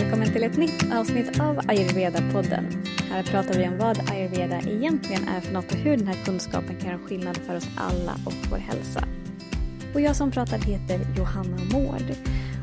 [0.00, 2.86] Välkommen till ett nytt avsnitt av Ayurveda-podden.
[3.10, 6.76] Här pratar vi om vad ayurveda egentligen är för något och hur den här kunskapen
[6.76, 9.04] kan göra skillnad för oss alla och vår hälsa.
[9.94, 12.14] Och jag som pratar heter Johanna Mård.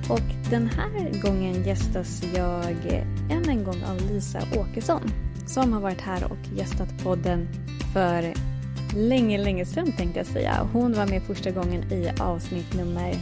[0.10, 5.02] Och den här gången gästas jag än en gång av Lisa Åkesson
[5.46, 7.48] som har varit här och gästat podden
[7.94, 8.34] för
[8.96, 10.70] länge, länge sedan tänkte jag säga.
[10.74, 13.16] Hon var med första gången i avsnitt nummer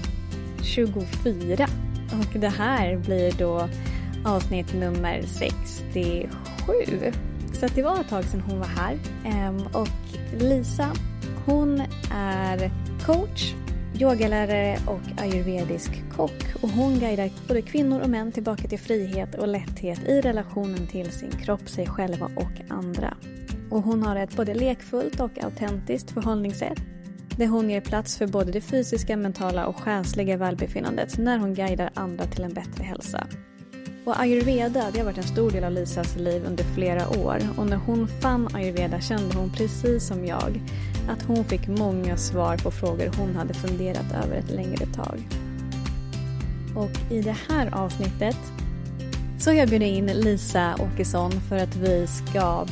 [0.63, 1.67] 24.
[2.11, 3.69] Och det här blir då
[4.25, 6.29] avsnitt nummer 67.
[7.53, 8.97] Så det var ett tag sedan hon var här.
[9.25, 9.87] Ehm, och
[10.39, 10.93] Lisa,
[11.45, 11.81] hon
[12.13, 12.71] är
[13.05, 13.53] coach,
[13.99, 16.43] yogalärare och ayurvedisk kock.
[16.61, 21.11] Och hon guidar både kvinnor och män tillbaka till frihet och lätthet i relationen till
[21.11, 23.17] sin kropp, sig själva och andra.
[23.71, 26.79] Och hon har ett både lekfullt och autentiskt förhållningssätt
[27.37, 31.89] där hon ger plats för både det fysiska, mentala och själsliga välbefinnandet när hon guidar
[31.93, 33.27] andra till en bättre hälsa.
[34.05, 37.65] Och ayurveda det har varit en stor del av Lisas liv under flera år och
[37.65, 40.61] när hon fann ayurveda kände hon precis som jag
[41.09, 45.27] att hon fick många svar på frågor hon hade funderat över ett längre tag.
[46.75, 48.37] Och i det här avsnittet
[49.39, 52.65] så har jag bjudit in Lisa Åkesson för att vi ska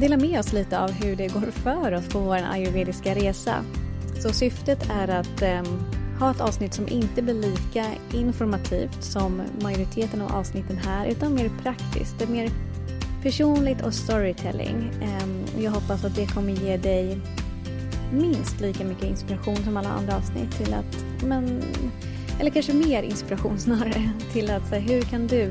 [0.00, 3.54] dela med oss lite av hur det går för oss på vår ayurvediska resa.
[4.22, 5.62] Så syftet är att eh,
[6.18, 11.50] ha ett avsnitt som inte blir lika informativt som majoriteten av avsnitten här utan mer
[11.62, 12.18] praktiskt.
[12.18, 12.50] Det är mer
[13.22, 14.90] personligt och storytelling.
[15.02, 17.18] Ehm, jag hoppas att det kommer ge dig
[18.12, 21.62] minst lika mycket inspiration som alla andra avsnitt till att, men,
[22.40, 25.42] eller kanske mer inspiration snarare, till att så hur kan du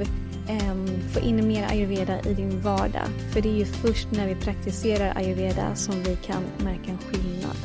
[0.48, 3.08] ehm, få in mer ayurveda i din vardag.
[3.32, 7.58] För det är ju först när vi praktiserar ayurveda som vi kan märka en skillnad.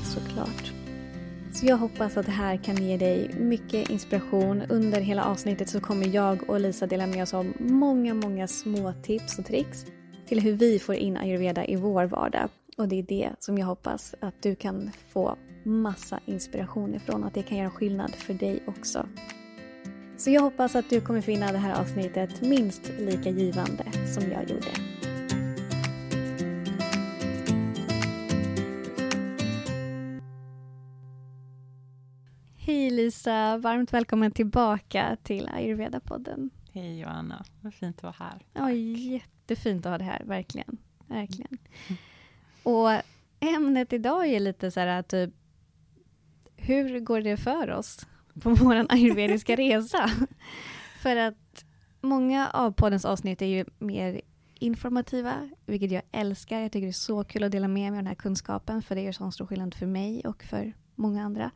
[1.60, 4.62] Så jag hoppas att det här kan ge dig mycket inspiration.
[4.68, 8.92] Under hela avsnittet så kommer jag och Lisa dela med oss av många, många små
[9.02, 9.86] tips och tricks
[10.26, 12.48] till hur vi får in ayurveda i vår vardag.
[12.76, 17.22] Och det är det som jag hoppas att du kan få massa inspiration ifrån.
[17.22, 19.06] och Att det kan göra skillnad för dig också.
[20.16, 24.50] Så jag hoppas att du kommer finna det här avsnittet minst lika givande som jag
[24.50, 24.97] gjorde.
[32.68, 36.50] Hej Lisa, varmt välkommen tillbaka till Ayurveda-podden.
[36.72, 38.46] Hej Joanna, vad fint att vara här.
[38.52, 40.78] Ja, jättefint att ha dig här, verkligen.
[41.06, 41.58] verkligen.
[42.62, 42.90] Och
[43.40, 45.30] ämnet idag är lite så här, typ,
[46.56, 48.06] hur går det för oss?
[48.42, 50.10] på vår ayurvediska resa.
[51.02, 51.64] För att
[52.00, 54.20] många av poddens avsnitt är ju mer
[54.54, 56.60] informativa, vilket jag älskar.
[56.60, 58.94] Jag tycker det är så kul att dela med mig av den här kunskapen, för
[58.94, 61.50] det gör sån stor skillnad för mig och för många andra.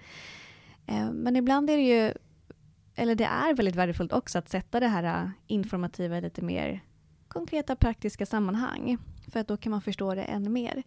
[0.86, 2.12] Eh, men ibland är det ju,
[2.94, 6.80] eller det är väldigt värdefullt också att sätta det här eh, informativa i lite mer
[7.28, 8.98] konkreta praktiska sammanhang,
[9.28, 10.82] för att då kan man förstå det ännu mer.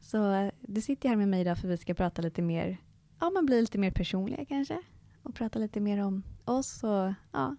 [0.00, 2.76] Så eh, du sitter här med mig idag för att vi ska prata lite mer,
[3.20, 4.82] ja man blir lite mer personliga kanske,
[5.22, 7.56] och prata lite mer om oss och ja,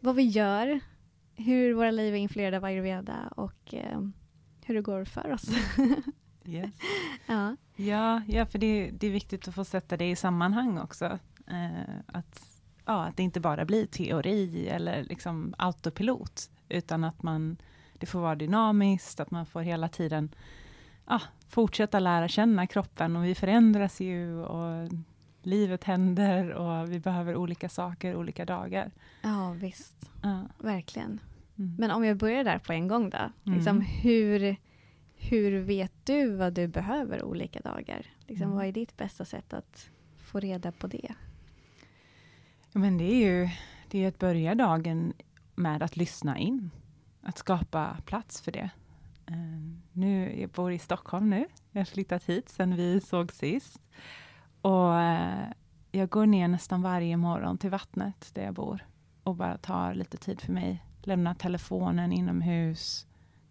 [0.00, 0.80] vad vi gör,
[1.34, 4.00] hur våra liv är influerade av ayurveda och eh,
[4.64, 5.48] hur det går för oss.
[6.48, 6.74] yes.
[7.26, 7.56] ja.
[7.76, 11.18] Ja, ja, för det, det är viktigt att få sätta det i sammanhang också.
[11.46, 17.56] Eh, att, ja, att det inte bara blir teori eller liksom autopilot, utan att man,
[17.98, 20.34] det får vara dynamiskt, att man får hela tiden
[21.06, 24.90] ja, fortsätta lära känna kroppen och vi förändras ju och
[25.42, 28.90] livet händer och vi behöver olika saker olika dagar.
[29.22, 30.10] Ja, visst.
[30.22, 30.42] Ja.
[30.58, 31.20] Verkligen.
[31.58, 31.74] Mm.
[31.78, 33.18] Men om jag börjar där på en gång då.
[33.18, 33.58] Mm.
[33.58, 34.56] Liksom, hur,
[35.30, 38.06] hur vet du vad du behöver olika dagar?
[38.26, 38.56] Liksom, mm.
[38.56, 41.14] Vad är ditt bästa sätt att få reda på det?
[42.72, 43.48] Ja, men det är ju
[43.90, 45.12] det är att börja dagen
[45.54, 46.70] med att lyssna in.
[47.22, 48.70] Att skapa plats för det.
[49.30, 51.46] Uh, nu, jag bor i Stockholm nu.
[51.70, 53.80] Jag har flyttat hit sedan vi såg sist.
[54.60, 55.48] Och eh,
[55.92, 58.86] jag går ner nästan varje morgon till vattnet där jag bor
[59.22, 60.84] och bara tar lite tid för mig.
[61.02, 63.06] Lämnar telefonen inomhus.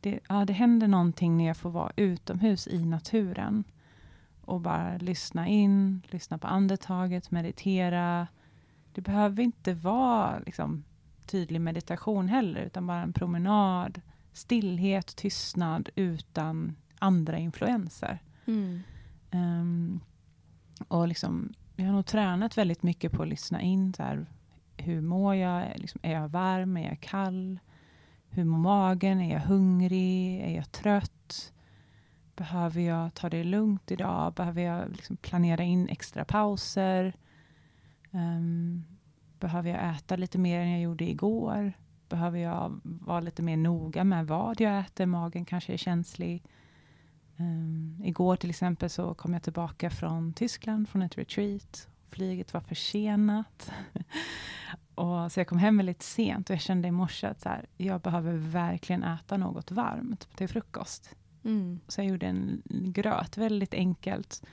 [0.06, 3.64] Det, ja, det händer någonting när jag får vara utomhus i naturen
[4.42, 8.28] och bara lyssna in, lyssna på andetaget, meditera.
[8.94, 10.84] Det behöver inte vara liksom,
[11.26, 14.02] tydlig meditation heller, utan bara en promenad,
[14.34, 18.20] stillhet, tystnad utan andra influenser.
[18.46, 18.82] Mm.
[19.32, 20.00] Um,
[20.88, 23.94] och liksom, jag har nog tränat väldigt mycket på att lyssna in.
[23.94, 24.26] Så här,
[24.78, 25.72] hur mår jag?
[25.76, 26.78] Liksom, är jag varm?
[26.78, 27.60] Är jag kall?
[28.36, 29.22] Hur mår magen?
[29.22, 30.42] Är jag hungrig?
[30.42, 31.54] Är jag trött?
[32.36, 34.34] Behöver jag ta det lugnt idag?
[34.34, 37.16] Behöver jag liksom planera in extra pauser?
[38.12, 38.86] Um,
[39.40, 41.74] behöver jag äta lite mer än jag gjorde igår?
[42.10, 45.06] behöver jag vara lite mer noga med vad jag äter.
[45.06, 46.44] Magen kanske är känslig.
[47.38, 51.88] Um, igår till exempel så kom jag tillbaka från Tyskland, från ett retreat.
[52.10, 53.72] Flyget var försenat
[54.96, 57.66] och, så jag kom hem väldigt sent och jag kände i morse att så här,
[57.78, 61.16] jag behöver verkligen äta något varmt till frukost.
[61.44, 61.80] Mm.
[61.88, 64.44] Så jag gjorde en gröt, väldigt enkelt.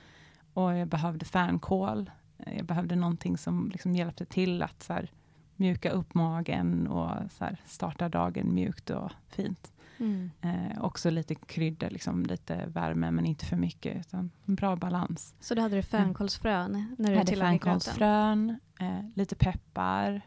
[0.53, 2.11] Och jag behövde fänkål.
[2.37, 5.11] Jag behövde någonting som liksom hjälpte till att så här,
[5.55, 9.73] mjuka upp magen och så här, starta dagen mjukt och fint.
[9.97, 10.31] Mm.
[10.41, 15.35] Eh, också lite krydda, liksom, lite värme, men inte för mycket, utan en bra balans.
[15.39, 16.95] Så då hade du fänkålsfrön?
[16.97, 20.21] När du hade fänkålsfrön, eh, lite peppar,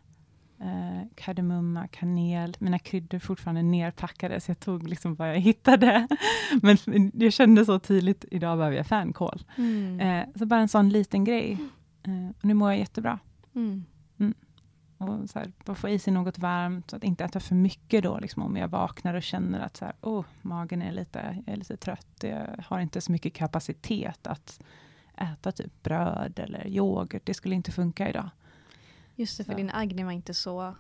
[0.61, 2.56] eh, kardemumma, kanel.
[2.58, 6.08] Mina kryddor fortfarande nerpackade, så jag tog liksom vad jag hittade.
[6.62, 9.44] Men jag kände så tydligt, idag behöver jag fänkål.
[9.56, 10.00] Mm.
[10.00, 11.58] Eh, så bara en sån liten grej.
[12.03, 13.19] Eh, och nu mår jag jättebra.
[13.55, 13.85] Mm.
[14.19, 14.35] Mm.
[14.99, 18.02] Och så här, bara få i sig något varmt, så att inte äta för mycket
[18.02, 21.52] då, liksom, om jag vaknar och känner att så här, oh, magen är lite, jag
[21.52, 24.61] är lite trött, jag har inte så mycket kapacitet att
[25.17, 28.31] äta typ bröd eller yoghurt, det skulle inte funka idag.
[29.16, 29.56] Just det, för så.
[29.56, 30.74] din Agni var inte så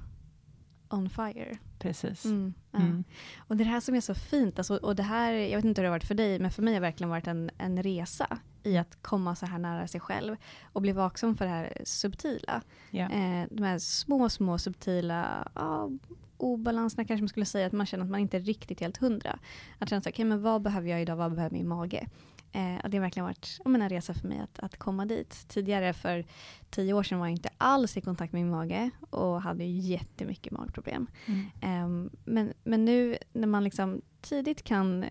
[0.88, 1.58] on fire.
[1.78, 2.24] Precis.
[2.24, 2.78] Mm, ja.
[2.78, 3.04] mm.
[3.38, 5.84] Och det här som är så fint, alltså, och det här, jag vet inte hur
[5.84, 8.38] det har varit för dig, men för mig har det verkligen varit en, en resa
[8.62, 12.62] i att komma så här nära sig själv och bli vaksam för det här subtila.
[12.92, 13.40] Yeah.
[13.42, 15.90] Eh, de här små, små subtila ja,
[16.36, 19.38] obalanserna kanske man skulle säga, att man känner att man inte är riktigt helt hundra.
[19.78, 22.08] Att känna så okay, men vad behöver jag idag, vad behöver min mage?
[22.56, 25.48] Eh, och det har verkligen varit men, en resa för mig att, att komma dit.
[25.48, 26.24] Tidigare, för
[26.70, 30.52] tio år sedan, var jag inte alls i kontakt med min mage och hade jättemycket
[30.52, 31.06] magproblem.
[31.26, 31.46] Mm.
[31.60, 35.04] Eh, men, men nu när man liksom tidigt kan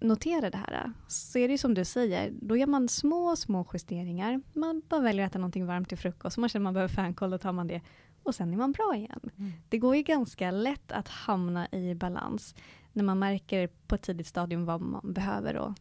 [0.00, 4.42] notera det här så är det som du säger, då gör man små, små justeringar.
[4.52, 7.38] Man bara väljer att äta någonting varmt till frukost, man känner man behöver fänkål, då
[7.38, 7.80] tar man det.
[8.22, 9.30] Och sen är man bra igen.
[9.38, 9.52] Mm.
[9.68, 12.54] Det går ju ganska lätt att hamna i balans
[12.92, 15.74] när man märker på ett tidigt stadium vad man behöver och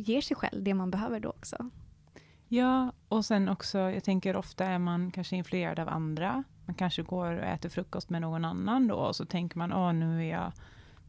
[0.00, 1.70] ger sig själv det man behöver då också.
[2.48, 6.44] Ja, och sen också, jag tänker ofta är man kanske influerad av andra.
[6.66, 9.92] Man kanske går och äter frukost med någon annan då, och så tänker man, åh
[9.92, 10.52] nu är jag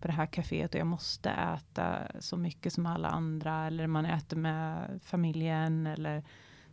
[0.01, 4.05] på det här kaféet och jag måste äta så mycket som alla andra, eller man
[4.05, 6.23] äter med familjen eller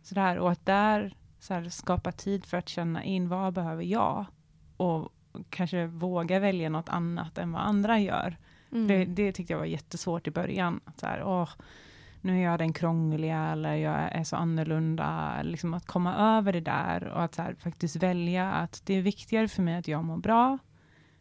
[0.03, 0.37] sådär.
[0.37, 4.25] Och att där så här, skapa tid för att känna in, vad behöver jag?
[4.77, 5.13] Och
[5.49, 8.37] kanske våga välja något annat än vad andra gör.
[8.71, 8.87] Mm.
[8.87, 10.79] Det, det tyckte jag var jättesvårt i början.
[10.85, 11.49] Att så här, åh,
[12.21, 15.41] nu är jag den krångliga eller jag är så annorlunda.
[15.43, 19.47] Liksom att komma över det där och att här, faktiskt välja att det är viktigare
[19.47, 20.57] för mig att jag mår bra,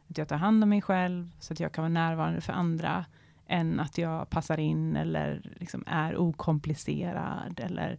[0.08, 3.04] att jag tar hand om mig själv så att jag kan vara närvarande för andra
[3.46, 7.98] än att jag passar in eller liksom är okomplicerad eller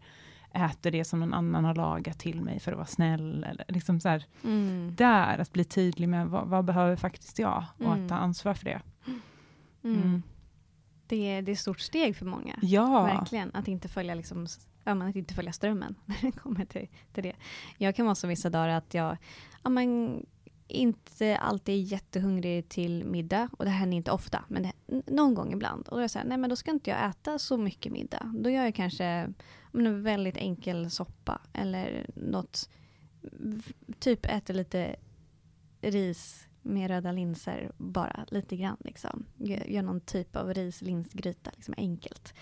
[0.54, 3.44] äter det som någon annan har lagat till mig för att vara snäll.
[3.44, 4.96] Eller liksom så här, mm.
[4.96, 8.04] Där, att bli tydlig med vad, vad behöver faktiskt jag och mm.
[8.04, 8.82] att ta ansvar för det.
[9.84, 10.24] Mm.
[11.10, 12.60] Det är, det är ett stort steg för många.
[12.62, 13.04] Ja.
[13.04, 13.52] Verkligen.
[13.54, 14.48] Att inte följa, liksom,
[14.84, 17.36] att inte följa strömmen när det kommer till, till det.
[17.78, 19.18] Jag kan vara så vissa dagar att jag
[19.64, 20.26] ja, men,
[20.68, 23.50] inte alltid är jättehungrig till middag.
[23.58, 24.74] Och det händer inte ofta, men det,
[25.12, 25.88] någon gång ibland.
[25.88, 27.92] Och då är jag så här, nej men då ska inte jag äta så mycket
[27.92, 28.34] middag.
[28.40, 29.34] Då gör jag kanske
[29.72, 31.42] men, en väldigt enkel soppa.
[31.54, 32.70] Eller något,
[34.00, 34.96] typ äter lite
[35.82, 38.78] ris med röda linser, bara lite grann.
[38.80, 39.26] Liksom.
[39.38, 42.34] Gör någon typ av rislinsgryta, liksom enkelt.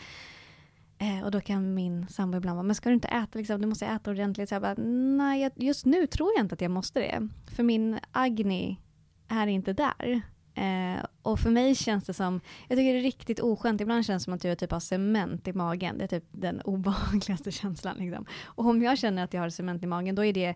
[0.98, 3.68] Eh, och då kan min sambo ibland vara, men ska du inte äta, liksom, du
[3.68, 4.50] måste äta ordentligt.
[4.50, 4.76] Så jag bara,
[5.18, 7.28] nej, just nu tror jag inte att jag måste det.
[7.56, 8.80] För min Agni
[9.28, 10.22] är inte där.
[10.54, 14.24] Eh, och för mig känns det som, jag tycker det är riktigt oskönt, ibland känns
[14.24, 15.98] det som att jag typ har cement i magen.
[15.98, 17.98] Det är typ den obehagligaste känslan.
[17.98, 18.26] Liksom.
[18.46, 20.56] Och om jag känner att jag har cement i magen, då är det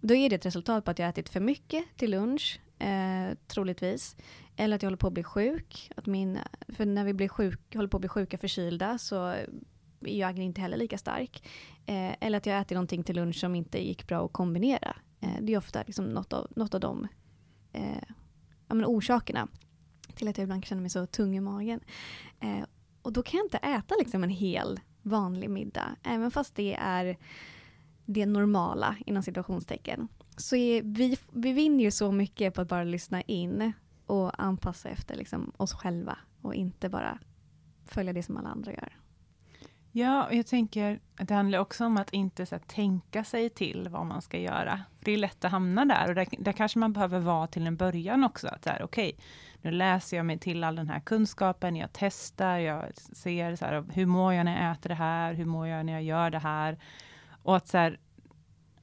[0.00, 3.36] då är det ett resultat på att jag har ätit för mycket till lunch, eh,
[3.46, 4.16] troligtvis.
[4.56, 5.90] Eller att jag håller på att bli sjuk.
[5.96, 9.24] Att min, för när vi blir sjuk, håller på att bli sjuka, förkylda, så
[10.00, 11.48] är ju agnin inte heller lika stark.
[11.86, 14.96] Eh, eller att jag äter någonting till lunch som inte gick bra att kombinera.
[15.20, 17.08] Eh, det är ofta liksom något, av, något av de
[17.72, 18.02] eh,
[18.68, 19.48] ja, men orsakerna
[20.14, 21.80] till att jag ibland känner mig så tung i magen.
[22.40, 22.64] Eh,
[23.02, 27.16] och då kan jag inte äta liksom en hel vanlig middag, även fast det är
[28.04, 30.08] det normala inom situationstecken.
[30.38, 33.72] Så är, vi, vi vinner ju så mycket på att bara lyssna in
[34.06, 37.18] och anpassa efter liksom oss själva och inte bara
[37.86, 38.98] följa det som alla andra gör.
[39.92, 43.50] Ja, och jag tänker att det handlar också om att inte så här, tänka sig
[43.50, 44.84] till vad man ska göra.
[44.98, 47.66] För Det är lätt att hamna där och där, där kanske man behöver vara till
[47.66, 48.48] en början också.
[48.48, 49.24] Att så här, okej, okay,
[49.62, 53.84] nu läser jag mig till all den här kunskapen, jag testar, jag ser så här,
[53.92, 56.38] hur mår jag när jag äter det här, hur mår jag när jag gör det
[56.38, 56.78] här.
[57.42, 57.98] Och att så här,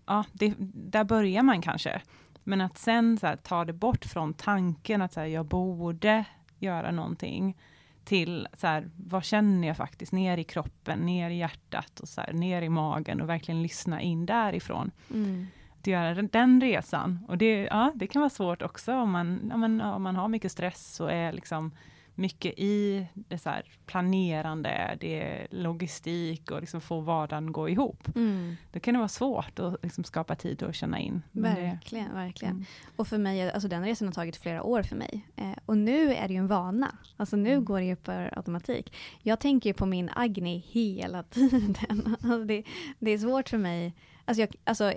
[0.08, 2.02] ja, det, där börjar man kanske.
[2.44, 6.26] Men att sen så här, ta det bort från tanken att så här, jag borde
[6.60, 7.58] göra någonting,
[8.06, 12.22] till så här, vad känner jag faktiskt, ner i kroppen, ner i hjärtat och så
[12.22, 14.92] här, ner i magen och verkligen lyssna in därifrån.
[15.14, 15.48] Mm.
[15.80, 17.26] Att göra den resan.
[17.28, 20.28] Och det, ja, det kan vara svårt också om man, ja, men, om man har
[20.28, 21.72] mycket stress och är liksom
[22.16, 23.54] mycket i det så
[23.86, 28.16] planerande, det är logistik och liksom få vardagen gå ihop.
[28.16, 28.56] Mm.
[28.72, 31.22] Då kan det vara svårt att liksom skapa tid och känna in.
[31.32, 32.54] verkligen, det, verkligen.
[32.54, 32.66] Mm.
[32.96, 35.28] Och för mig, alltså den resan har tagit flera år för mig.
[35.36, 36.98] Eh, och nu är det ju en vana.
[37.18, 37.66] Alltså nu mm.
[37.66, 38.94] går det ju per automatik.
[39.22, 42.16] Jag tänker ju på min Agni hela tiden.
[42.22, 42.64] Alltså det,
[43.00, 43.94] det, är svårt för mig.
[44.26, 44.94] Alltså, jag, alltså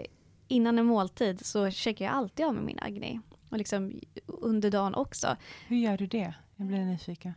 [0.49, 3.21] innan en måltid så checkar jag alltid av med min Agni.
[3.49, 5.37] Och liksom under dagen också.
[5.67, 6.35] Hur gör du det?
[6.59, 7.33] Jag blir nyfiken.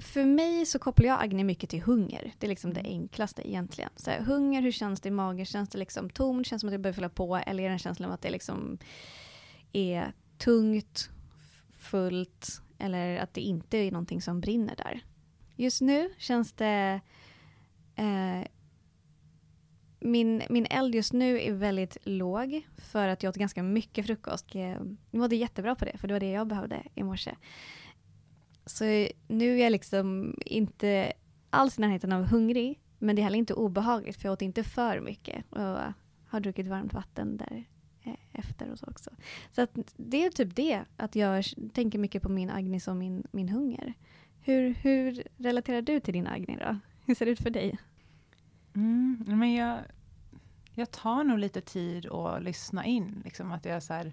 [0.00, 2.32] För mig så kopplar jag Agni mycket till hunger.
[2.38, 2.92] Det är liksom det mm.
[2.92, 3.90] enklaste egentligen.
[3.96, 5.46] Så här, hunger, hur känns det i magen?
[5.46, 6.46] Känns det liksom tomt?
[6.46, 7.36] Känns det som att jag behöver fylla på?
[7.36, 8.78] Eller är det en känsla av att det liksom
[9.72, 11.10] är tungt,
[11.78, 12.62] fullt?
[12.78, 15.00] Eller att det inte är någonting som brinner där.
[15.56, 17.00] Just nu känns det
[17.96, 18.48] eh,
[20.00, 24.54] min, min eld just nu är väldigt låg för att jag åt ganska mycket frukost.
[24.54, 27.34] Jag mådde jättebra på det, för det var det jag behövde i morse.
[28.68, 31.12] Så nu är jag liksom inte
[31.50, 34.64] alls i närheten av hungrig, men det är heller inte obehagligt för jag åt inte
[34.64, 35.78] för mycket och
[36.26, 37.64] har druckit varmt vatten där
[38.02, 39.10] eh, efter och så också.
[39.52, 43.26] Så att det är typ det, att jag tänker mycket på min Agni och min,
[43.30, 43.94] min hunger.
[44.40, 46.78] Hur, hur relaterar du till din Agni då?
[47.04, 47.78] Hur ser det ut för dig?
[48.74, 49.78] Mm, men jag,
[50.74, 53.22] jag tar nog lite tid att lyssna in.
[53.24, 54.12] Liksom att jag så här,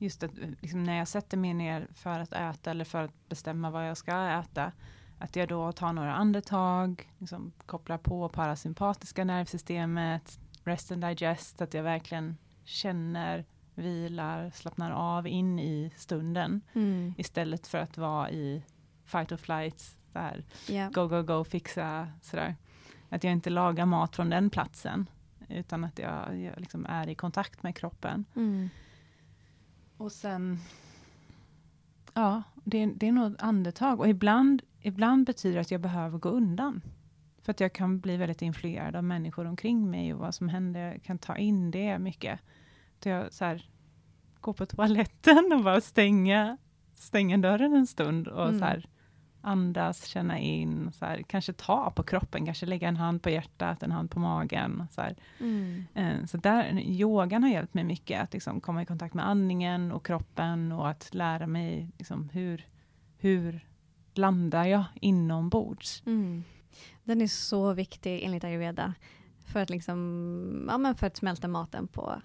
[0.00, 0.30] just att
[0.60, 3.96] liksom när jag sätter mig ner för att äta eller för att bestämma vad jag
[3.96, 4.72] ska äta,
[5.18, 11.74] att jag då tar några andetag, liksom kopplar på parasympatiska nervsystemet, rest and digest, att
[11.74, 17.14] jag verkligen känner, vilar, slappnar av in i stunden, mm.
[17.18, 18.62] istället för att vara i
[19.04, 20.92] fight or flight, där, yeah.
[20.92, 22.56] go, go, go, fixa, sådär.
[23.08, 25.10] Att jag inte lagar mat från den platsen,
[25.48, 28.24] utan att jag, jag liksom är i kontakt med kroppen.
[28.36, 28.70] Mm.
[30.00, 30.58] Och sen,
[32.14, 34.00] ja, det, det är nog andetag.
[34.00, 36.82] Och ibland, ibland betyder det att jag behöver gå undan.
[37.42, 40.92] För att jag kan bli väldigt influerad av människor omkring mig och vad som händer.
[40.92, 42.40] Jag kan ta in det mycket.
[43.02, 43.68] Så jag så här,
[44.40, 46.56] går på toaletten och bara stänga,
[46.94, 48.58] stänga dörren en stund och mm.
[48.58, 48.88] så här,
[49.42, 53.82] andas, känna in, så här, kanske ta på kroppen, kanske lägga en hand på hjärtat,
[53.82, 54.86] en hand på magen.
[54.90, 55.02] Så,
[55.40, 55.84] mm.
[55.94, 59.92] Eh, så där, yogan har hjälpt mig mycket, att liksom komma i kontakt med andningen
[59.92, 62.66] och kroppen och att lära mig liksom, hur,
[63.18, 63.66] hur
[64.14, 66.02] landar jag inombords.
[66.06, 66.44] Mm.
[67.04, 68.94] Den är så viktig enligt ayurveda,
[69.46, 72.22] för att, liksom, ja, men för att smälta maten på,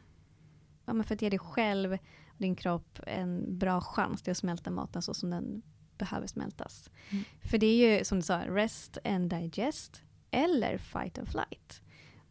[0.85, 1.97] ja, men för att ge dig själv
[2.35, 5.61] och din kropp en bra chans till att smälta maten så som den
[5.97, 6.89] behöver smältas.
[7.09, 7.23] Mm.
[7.41, 11.81] För det är ju som du sa, rest and digest eller fight and flight.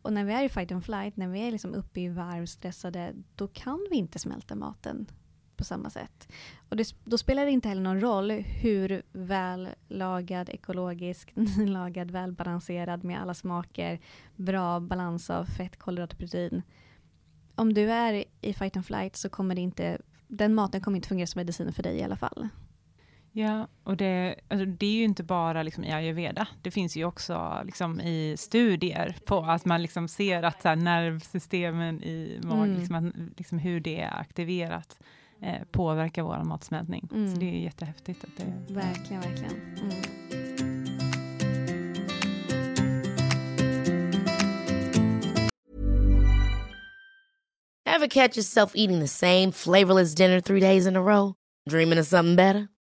[0.03, 2.47] Och när vi är i fight and flight, när vi är liksom uppe i varv,
[2.47, 5.07] stressade, då kan vi inte smälta maten
[5.57, 6.29] på samma sätt.
[6.69, 11.33] Och det, då spelar det inte heller någon roll hur väl lagad, ekologisk,
[11.67, 14.01] lagad, välbalanserad med alla smaker,
[14.37, 16.63] bra balans av fett, kolhydrater, protein.
[17.55, 21.09] Om du är i fight and flight så kommer det inte, den maten kommer inte
[21.09, 22.49] fungera som medicin för dig i alla fall.
[23.37, 26.49] Ja, och det, alltså det är ju inte bara liksom i ayurveda.
[26.63, 30.77] Det finns ju också liksom i studier på att man liksom ser att så här,
[30.77, 32.79] nervsystemen i magen, mm.
[32.79, 34.99] liksom, liksom hur det är aktiverat
[35.41, 37.09] eh, påverkar vår matsmältning.
[37.13, 37.35] Mm.
[37.35, 38.25] Så det är jättehäftigt.
[38.25, 39.53] Att det, verkligen, verkligen.
[39.53, 39.93] Mm.
[47.87, 51.35] Have catch yourself eating the same flavorless dinner three days in a row?
[51.71, 52.69] Dreaming of something better?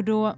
[0.00, 0.34] Och då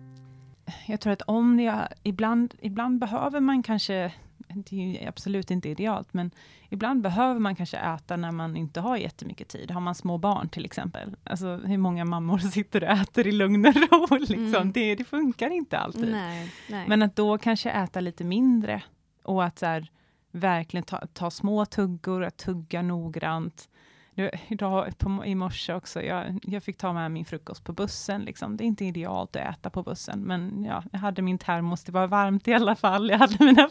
[0.87, 4.13] jag tror att om jag, ibland, ibland behöver man kanske,
[4.49, 6.31] det är absolut inte idealt, men
[6.69, 9.71] ibland behöver man kanske äta när man inte har jättemycket tid.
[9.71, 13.67] Har man små barn till exempel, alltså hur många mammor sitter och äter i lugn
[13.67, 14.17] och ro?
[14.19, 14.55] Liksom.
[14.55, 14.73] Mm.
[14.73, 16.11] Det, det, funkar inte alltid.
[16.11, 16.89] Nej, nej.
[16.89, 18.83] Men att då kanske äta lite mindre
[19.23, 19.91] och att så här,
[20.31, 23.69] verkligen ta, ta små tuggor, att tugga noggrant.
[24.15, 28.23] Det, idag på, i morse också, jag, jag fick ta med min frukost på bussen.
[28.23, 28.57] Liksom.
[28.57, 31.93] Det är inte idealt att äta på bussen, men ja, jag hade min termos, det
[31.93, 33.11] var varmt i alla fall.
[33.11, 33.69] Jag hade mina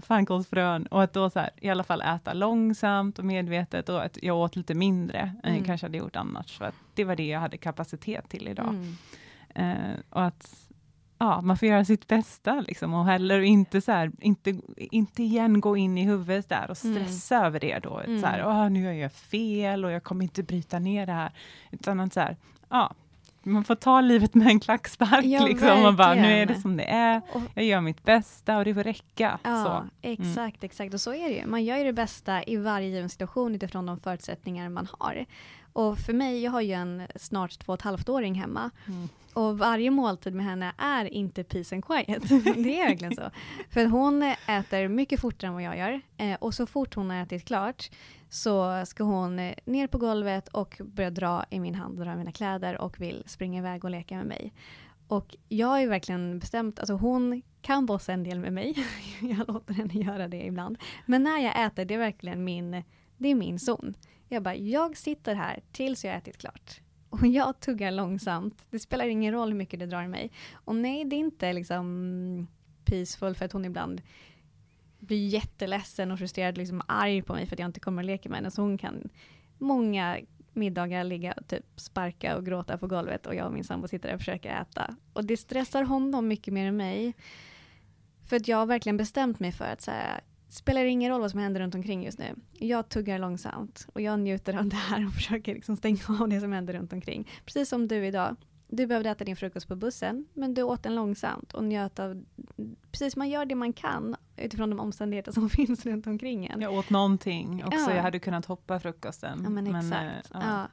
[0.00, 4.18] fänkålsfrön och att då så här, i alla fall äta långsamt och medvetet och att
[4.22, 5.36] jag åt lite mindre mm.
[5.42, 6.58] än jag kanske hade gjort annars.
[6.58, 8.68] För att det var det jag hade kapacitet till idag.
[8.68, 8.96] Mm.
[9.54, 10.65] Eh, och att
[11.18, 15.60] ja, man får göra sitt bästa liksom, och heller inte, så här, inte, inte igen
[15.60, 17.04] gå in i huvudet där och mm.
[17.04, 17.46] stressa mm.
[17.46, 18.00] över det då.
[18.00, 18.20] Mm.
[18.20, 21.32] Så här, nu gör jag fel och jag kommer inte bryta ner det här.
[21.70, 22.36] Utan att så här,
[22.68, 22.94] ja,
[23.42, 25.24] man får ta livet med en klackspark.
[25.24, 27.22] Ja, liksom, och bara, nu är det som det är,
[27.54, 29.38] jag gör mitt bästa och det får räcka.
[29.42, 29.70] Ja, så.
[29.70, 29.90] Mm.
[30.00, 30.94] exakt, exakt.
[30.94, 31.46] Och så är det ju.
[31.46, 35.26] Man gör ju det bästa i varje given situation utifrån de förutsättningar man har.
[35.76, 38.70] Och för mig, jag har ju en snart två och ett halvt-åring hemma.
[38.86, 39.08] Mm.
[39.32, 42.28] Och varje måltid med henne är inte peace and quiet.
[42.56, 43.30] det är verkligen så.
[43.70, 46.00] För hon äter mycket fortare än vad jag gör.
[46.16, 47.90] Eh, och så fort hon har ätit klart
[48.28, 52.32] så ska hon ner på golvet och börja dra i min hand, dra i mina
[52.32, 54.52] kläder och vill springa iväg och leka med mig.
[55.08, 58.74] Och jag har ju verkligen bestämt, alltså hon kan bossa en del med mig.
[59.20, 60.78] jag låter henne göra det ibland.
[61.06, 62.82] Men när jag äter, det är verkligen min,
[63.16, 63.94] det är min zon.
[64.28, 66.80] Jag bara, jag sitter här tills jag ätit klart.
[67.10, 68.66] Och jag tuggar långsamt.
[68.70, 70.30] Det spelar ingen roll hur mycket det drar i mig.
[70.52, 72.46] Och nej, det är inte liksom
[72.84, 74.02] peaceful för att hon ibland
[74.98, 78.30] blir jätteledsen och frustrerad, liksom arg på mig för att jag inte kommer och leker
[78.30, 78.50] med henne.
[78.50, 79.08] Så hon kan
[79.58, 80.18] många
[80.52, 84.08] middagar ligga och typ sparka och gråta på golvet och jag och min sambo sitter
[84.08, 84.96] där och försöker äta.
[85.12, 87.14] Och det stressar honom mycket mer än mig.
[88.24, 91.30] För att jag har verkligen bestämt mig för att så här, spelar ingen roll vad
[91.30, 92.34] som händer runt omkring just nu.
[92.52, 96.40] Jag tuggar långsamt och jag njuter av det här och försöker liksom stänga av det
[96.40, 97.30] som händer runt omkring.
[97.44, 98.36] Precis som du idag.
[98.68, 102.24] Du behövde äta din frukost på bussen, men du åt den långsamt och njöt av...
[102.90, 106.60] Precis, man gör det man kan utifrån de omständigheter som finns runt omkring en.
[106.60, 107.94] Jag åt någonting också, ja.
[107.94, 109.40] jag hade kunnat hoppa frukosten.
[109.42, 110.34] Ja, men, men exakt.
[110.34, 110.40] Äh, ja.
[110.42, 110.68] ja.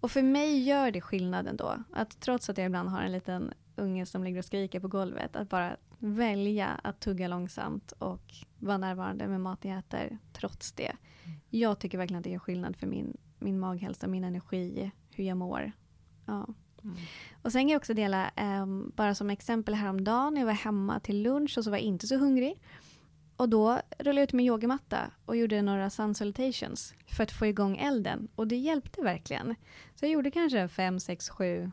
[0.00, 3.52] Och för mig gör det skillnaden då, att trots att jag ibland har en liten
[3.76, 8.22] unge som ligger och skriker på golvet, att bara välja att tugga långsamt och
[8.58, 10.92] vara närvarande med maten jag äter trots det.
[11.24, 11.38] Mm.
[11.50, 15.36] Jag tycker verkligen att det gör skillnad för min, min maghälsa, min energi, hur jag
[15.36, 15.72] mår.
[16.26, 16.46] Ja.
[16.84, 16.96] Mm.
[17.42, 18.30] Och sen kan jag också dela,
[18.62, 22.06] um, bara som exempel häromdagen, jag var hemma till lunch och så var jag inte
[22.06, 22.60] så hungrig.
[23.36, 27.46] Och då rullade jag ut min yogamatta och gjorde några sun salutations för att få
[27.46, 28.28] igång elden.
[28.34, 29.54] Och det hjälpte verkligen.
[29.94, 31.70] Så jag gjorde kanske fem, sex, sju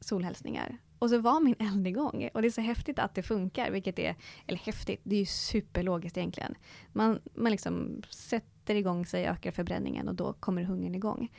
[0.00, 0.78] solhälsningar.
[1.04, 2.28] Och så var min eld igång.
[2.34, 5.26] Och det är så häftigt att det funkar, vilket är, eller häftigt, det är ju
[5.26, 6.54] superlogiskt egentligen.
[6.92, 11.32] Man, man liksom sätter igång sig, ökar förbränningen och då kommer hungern igång.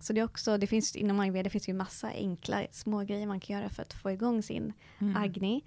[0.00, 3.40] Så det är också, det finns inom ayurveda finns ju massa enkla små grejer man
[3.40, 5.16] kan göra för att få igång sin mm.
[5.16, 5.64] agni.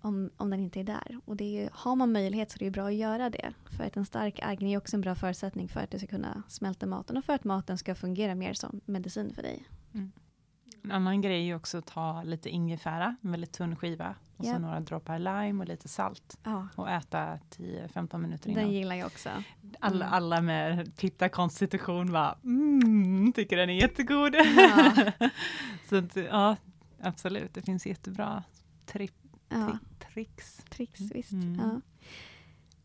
[0.00, 1.20] Om, om den inte är där.
[1.24, 3.54] Och det är ju, har man möjlighet så är det bra att göra det.
[3.76, 6.42] För att en stark agni är också en bra förutsättning för att du ska kunna
[6.48, 9.64] smälta maten och för att maten ska fungera mer som medicin för dig.
[9.94, 10.12] Mm.
[10.84, 14.14] En annan grej är också att ta lite ingefära, en väldigt tunn skiva.
[14.36, 14.54] Och yep.
[14.54, 16.38] så några droppar lime och lite salt.
[16.42, 16.68] Ja.
[16.76, 18.64] Och äta 10-15 minuter innan.
[18.64, 19.30] Den gillar jag också.
[19.80, 20.14] Alla, mm.
[20.14, 24.34] alla med pitta-konstitution bara mm, tycker den är jättegod.
[24.34, 24.92] Ja.
[25.88, 26.56] så att, ja,
[27.00, 27.54] absolut.
[27.54, 28.42] Det finns jättebra
[28.86, 29.10] tri
[29.48, 29.78] ja.
[30.12, 30.64] tricks.
[30.70, 31.32] Tricks, visst.
[31.32, 31.54] Mm.
[31.54, 31.80] Ja.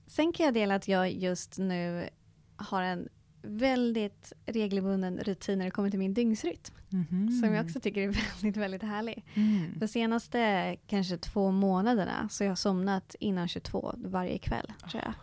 [0.08, 2.10] Sen kan jag dela att jag just nu
[2.56, 3.10] har en
[3.42, 6.76] väldigt regelbunden rutin när det kommer till min dygnsrytm.
[6.92, 7.32] Mm.
[7.32, 8.08] Som jag också tycker är
[8.42, 9.26] väldigt, väldigt härlig.
[9.34, 9.74] Mm.
[9.76, 14.74] De senaste kanske två månaderna så jag har somnat innan 22 varje kväll.
[14.92, 15.14] tror jag.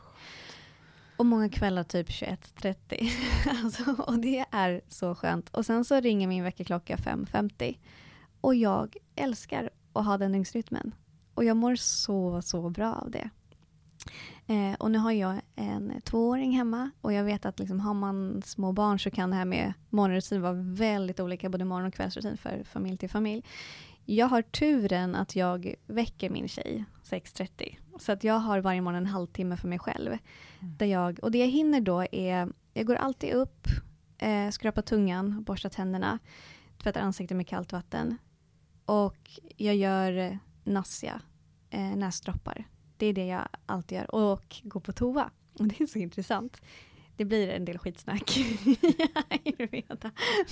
[1.16, 3.10] Och många kvällar typ 21.30.
[3.64, 5.48] alltså, och det är så skönt.
[5.48, 7.78] Och sen så ringer min väckarklocka 5.50.
[8.40, 10.94] Och jag älskar att ha den dygnsrytmen.
[11.34, 13.30] Och jag mår så, så bra av det.
[14.46, 18.42] Eh, och nu har jag en tvååring hemma och jag vet att liksom, har man
[18.44, 22.36] små barn så kan det här med morgonrutin vara väldigt olika, både morgon och kvällsrutin
[22.36, 23.44] för familj till familj.
[24.04, 27.76] Jag har turen att jag väcker min tjej 6.30.
[27.98, 30.08] Så att jag har varje morgon en halvtimme för mig själv.
[30.08, 30.76] Mm.
[30.76, 33.66] Där jag, och det jag hinner då är, jag går alltid upp,
[34.18, 36.18] eh, skrapar tungan, borstar tänderna,
[36.82, 38.16] tvättar ansiktet med kallt vatten.
[38.84, 41.20] Och jag gör nassia,
[41.70, 42.66] eh, näsdroppar.
[42.96, 44.14] Det är det jag alltid gör.
[44.14, 45.30] Och gå på toa.
[45.58, 46.60] Och det är så intressant.
[47.16, 48.36] Det blir en del skitsnack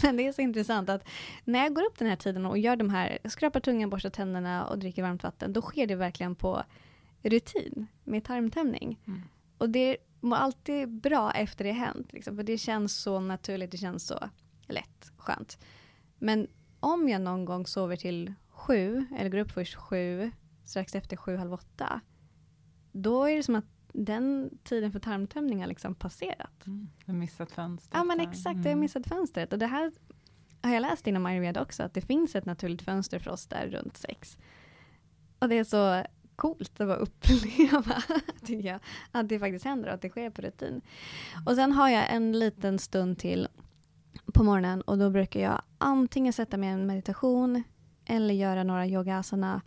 [0.03, 1.09] Men det är så intressant att
[1.45, 4.67] när jag går upp den här tiden och gör de här, skrapar tungan, borstar tänderna
[4.67, 6.63] och dricker varmt vatten, då sker det verkligen på
[7.23, 9.01] rutin med tarmtömning.
[9.07, 9.23] Mm.
[9.59, 13.77] Och det mår alltid bra efter det hänt, liksom, för det känns så naturligt, det
[13.77, 14.19] känns så
[14.67, 15.59] lätt, skönt.
[16.19, 16.47] Men
[16.81, 20.31] om jag någon gång sover till sju, eller går upp först sju,
[20.65, 22.01] strax efter sju, halv åtta,
[22.95, 26.67] då är det som att den tiden för tarmtömning har liksom passerat.
[26.67, 26.89] Mm.
[27.05, 27.91] Du har missat fönstret.
[27.95, 29.53] Ja men exakt, jag har missat fönstret.
[29.53, 29.93] Och det här
[30.63, 33.67] har jag läst inom ayurveda också, att det finns ett naturligt fönster för oss där
[33.67, 34.39] runt sex.
[35.39, 38.03] Och det är så coolt att bara uppleva,
[38.45, 38.81] tycker jag,
[39.13, 40.81] att det faktiskt händer och att det sker på rutin.
[41.47, 43.49] Och sen har jag en liten stund till
[44.35, 47.63] på morgonen och då brukar jag antingen sätta mig i en meditation
[48.05, 49.61] eller göra några yogasana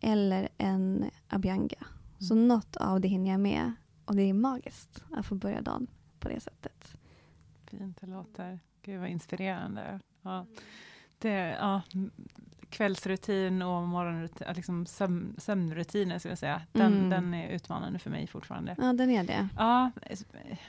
[0.00, 1.86] eller en abhyanga.
[2.18, 3.72] Så något av det hinner jag med
[4.04, 5.86] och det är magiskt att få börja dagen
[6.20, 6.96] på det sättet.
[7.66, 8.60] Fint det låter.
[8.82, 10.00] Gud vad inspirerande.
[10.22, 10.46] Ja.
[11.18, 11.82] Det, ja,
[12.70, 16.62] kvällsrutin och morgonrutin, liksom sömn, sömnrutiner skulle jag säga.
[16.72, 17.10] Den, Mm.
[17.10, 18.74] den är utmanande för mig fortfarande.
[18.78, 19.48] Ja, den är det.
[19.56, 19.90] Ja,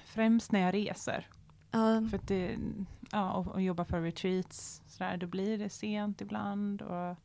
[0.05, 1.27] främst när jag reser.
[1.71, 2.57] Ja, För det,
[3.11, 6.81] ja, och, och jobba på retreats, sådär, då blir det sent ibland.
[6.81, 7.15] Och,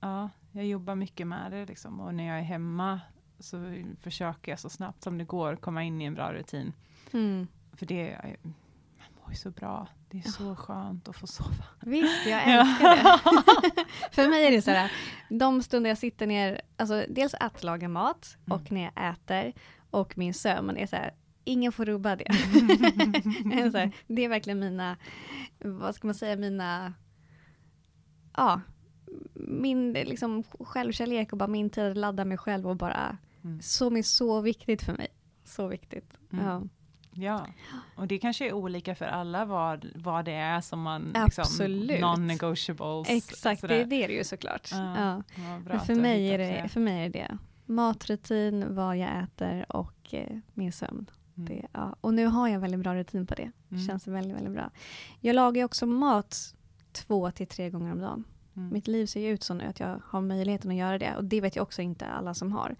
[0.00, 2.00] ja, jag jobbar mycket med det liksom.
[2.00, 3.00] och när jag är hemma
[3.38, 6.72] så försöker jag så snabbt som det går komma in i en bra rutin.
[7.12, 7.46] mm.
[7.72, 8.18] För det,
[8.98, 9.88] man mår ju så bra.
[10.10, 11.64] Det är så skönt att få sova.
[11.80, 13.84] Visst, jag älskar det.
[14.12, 14.92] För mig är det så här,
[15.28, 19.52] de stunder jag sitter ner, alltså dels att laga mat och när jag äter
[19.90, 21.14] och min sömn är så här,
[21.44, 22.32] ingen får rubba det.
[22.32, 24.96] Här, det är verkligen mina,
[25.58, 26.94] vad ska man säga, mina,
[28.36, 28.60] ja,
[29.34, 33.62] min liksom självkärlek och bara min tid att ladda mig själv och bara, Mm.
[33.62, 35.08] som är så viktigt för mig.
[35.44, 36.18] Så viktigt.
[36.32, 36.44] Mm.
[36.46, 36.62] Ja.
[37.16, 37.46] Ja,
[37.96, 41.86] och det kanske är olika för alla vad, vad det är som man Absolut.
[41.88, 43.04] liksom, non-negotiables.
[43.08, 43.74] Exakt, det sådär.
[43.74, 44.68] är det det är ju såklart.
[44.72, 44.96] Ja.
[44.96, 45.22] Ja.
[45.66, 47.38] Men för mig, är det, för mig är det det.
[47.72, 51.10] Matrutin, vad jag äter och eh, min sömn.
[51.36, 51.48] Mm.
[51.48, 51.96] Det, ja.
[52.00, 53.50] Och nu har jag väldigt bra rutin på det.
[53.70, 53.86] Mm.
[53.86, 54.70] Känns väldigt, väldigt bra.
[55.20, 56.54] Jag lagar också mat
[56.92, 58.24] två till tre gånger om dagen.
[58.56, 58.72] Mm.
[58.72, 61.16] Mitt liv ser ju ut så nu att jag har möjligheten att göra det.
[61.16, 62.76] Och det vet jag också inte alla som har.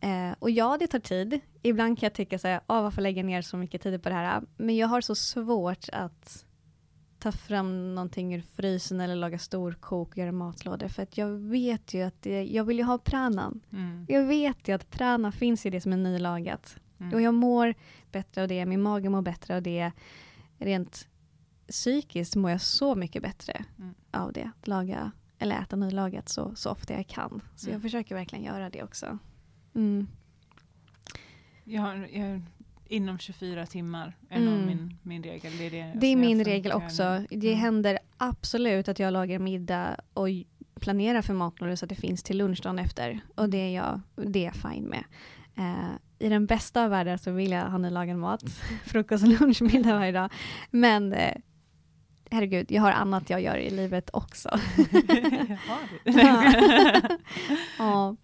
[0.00, 1.40] Eh, och ja, det tar tid.
[1.62, 4.14] Ibland kan jag tycka så här, ah, varför lägga ner så mycket tid på det
[4.14, 4.42] här?
[4.56, 6.46] Men jag har så svårt att
[7.18, 10.88] ta fram någonting ur frysen eller laga storkok och göra matlådor.
[10.88, 13.60] För att jag vet ju att det, jag vill ju ha pranan.
[13.72, 14.06] Mm.
[14.08, 16.76] Jag vet ju att prana finns i det som är nylagat.
[17.00, 17.14] Mm.
[17.14, 17.74] Och jag mår
[18.12, 19.92] bättre av det, min mage mår bättre av det.
[20.58, 21.08] Rent
[21.68, 23.94] psykiskt mår jag så mycket bättre Mm.
[24.10, 24.50] av det.
[24.60, 27.42] Att laga eller äta nylagat så, så ofta jag kan.
[27.56, 27.72] Så Mm.
[27.74, 29.18] jag försöker verkligen göra det också.
[29.74, 30.06] Mm.
[31.64, 32.42] Jag har, jag,
[32.88, 34.66] inom 24 timmar är nog Mm.
[34.66, 35.56] min, min regel.
[35.58, 37.24] Det är, det, Det är min regel också.
[37.30, 37.60] Det Mm.
[37.60, 40.28] händer absolut att jag lagar middag och
[40.80, 43.20] planerar för matlådor så att det finns till lunch dagen efter.
[43.34, 45.04] Och det är jag, det är jag fine med.
[45.58, 48.42] Eh, I den bästa av världar så vill jag ha nylagad mat.
[48.84, 50.30] Frukost, lunch, middag varje dag.
[50.70, 51.36] Men eh,
[52.30, 54.48] herregud, jag har annat jag gör i livet också.
[57.78, 58.16] Ja.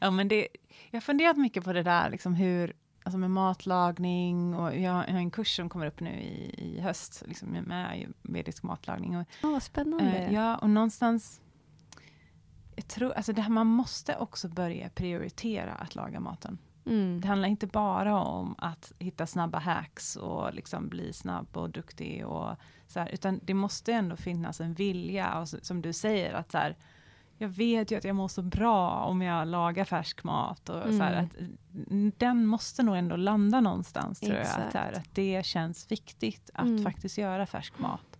[0.00, 0.48] ja, men det,
[0.90, 2.72] jag har funderat mycket på det där, liksom hur,
[3.04, 7.22] alltså med matlagning och jag, har- en kurs som kommer upp nu i, i höst,
[7.26, 9.16] liksom med ayurvedisk matlagning.
[9.18, 10.04] Och, Ja, vad spännande.
[10.18, 11.40] eh, ja, och någonstans,
[12.76, 16.58] jag tror, alltså det här, man måste också börja prioritera att laga maten.
[16.86, 17.20] Mm.
[17.20, 22.26] Det handlar inte bara om att hitta snabba hacks och liksom bli snabb och duktig
[22.26, 22.56] och
[22.92, 26.50] så här, utan det måste ändå finnas en vilja och så- som du säger att
[26.52, 26.76] så här,
[27.38, 31.02] jag vet ju att jag mår så bra om jag lagar färsk mat och så
[31.02, 31.24] här, Mm.
[31.24, 31.36] att
[31.90, 34.74] mm, den måste nog ändå landa någonstans tror jag, att, Exakt.
[34.74, 36.82] här, att det känns viktigt att Mm.
[36.84, 38.18] faktiskt göra färsk mat.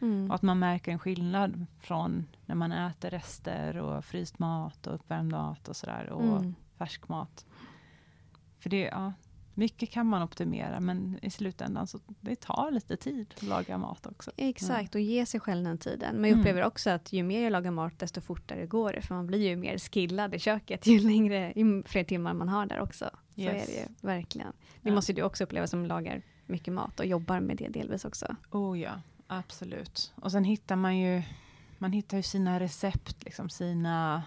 [0.00, 0.28] Mm.
[0.30, 4.94] Och att man märker en skillnad från när man äter rester och fryst mat och
[4.94, 6.54] uppvärmd mat och sådär och Mm.
[6.78, 7.46] färsk mat.
[8.58, 9.12] För det, ja,
[9.60, 14.06] mycket kan man optimera men i slutändan så det tar lite tid att laga mat
[14.06, 14.30] också.
[14.36, 16.14] Exakt, och ge sig själv den tiden.
[16.16, 16.40] Men jag Mm.
[16.40, 19.00] upplever också att ju mer jag lagar mat, desto fortare går det.
[19.02, 22.66] För man blir ju mer skillad i köket ju längre, ju fler timmar man har
[22.66, 23.10] där också.
[23.34, 23.62] Så Yes.
[23.68, 24.52] är det ju, verkligen.
[24.82, 24.94] Det Ja.
[24.94, 28.36] måste du också uppleva som lagar mycket mat och jobbar med det delvis också.
[28.50, 28.92] Oh ja,
[29.26, 30.12] absolut.
[30.22, 31.22] Och sen hittar man ju,
[31.78, 34.22] man hittar ju sina recept, liksom sina,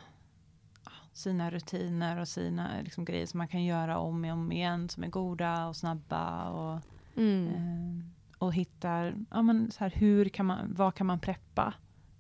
[1.13, 5.04] sina rutiner och sina liksom, grejer som man kan göra om och om igen som
[5.04, 6.49] är goda och snabba.
[6.49, 6.82] Och,
[7.15, 7.47] Mm.
[7.47, 8.06] Eh,
[8.38, 11.73] och hittar, ja men så här, hur kan man, vad kan man preppa?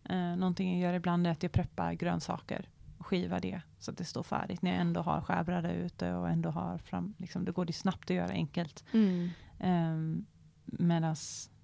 [0.03, 3.97] Eh, någonting jag gör ibland är att jag preppar grönsaker och skivar det så att
[3.97, 7.51] det står färdigt när jag ändå har skärbräda ute och ändå har fram, liksom, det
[7.51, 8.83] går det snabbt att göra enkelt.
[8.93, 9.29] Mm.
[9.59, 10.25] Um,
[10.65, 11.15] Medan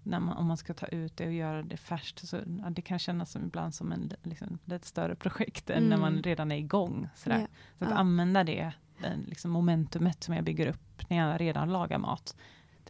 [0.03, 2.81] när man, om man ska ta ut det och göra det färskt, så ja, det
[2.81, 5.99] kan kännas som ibland som en liksom, lite större projekt än när Mm.
[6.13, 7.09] man redan är igång.
[7.15, 7.39] Sådär.
[7.39, 7.47] Ja.
[7.79, 7.97] Så att Ja.
[7.97, 12.35] använda det, den liksom momentumet som jag bygger upp när jag redan lagar mat.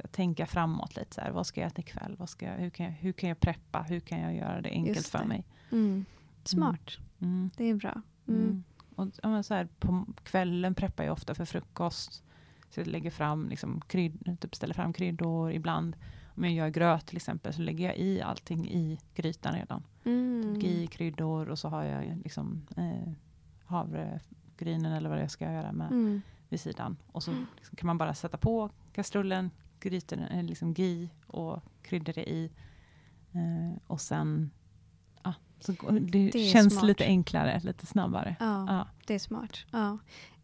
[0.04, 2.16] Att tänka framåt lite, så här, vad ska jag äta ikväll?
[2.20, 3.82] Vad ska jag, hur, kan jag, hur kan jag preppa?
[3.82, 5.26] Hur kan jag göra det enkelt Just för det.
[5.26, 5.44] mig?
[5.72, 6.06] Mm.
[6.44, 7.50] Smart, Mm.
[7.58, 8.02] det är bra.
[8.28, 8.42] Mm.
[8.42, 8.64] Mm.
[8.96, 12.24] Och, ja, så här, på kvällen preppar jag ofta för frukost.
[12.70, 15.96] Så jag lägger fram, liksom, krydd, typ ställer fram kryddor ibland.
[16.40, 19.84] Om jag gör gröt till exempel så lägger jag i allting i grytan redan.
[20.06, 20.56] Mm.
[20.62, 23.12] I kryddor och så har jag liksom eh,
[23.66, 26.22] havregrynen eller vad jag ska göra med Mm.
[26.50, 26.98] vid sidan.
[27.08, 32.20] Och så liksom kan man bara sätta på kastrullen, grytan, eh, liksom gi och kryddor
[32.20, 32.52] i.
[33.32, 34.52] Eh, och sen,
[35.24, 35.72] ja, så
[36.02, 36.86] det, Det känns smart.
[36.86, 38.36] lite enklare, lite snabbare.
[38.40, 38.88] Ja, Ja.
[39.08, 39.58] det är smart.
[39.72, 39.98] Ja.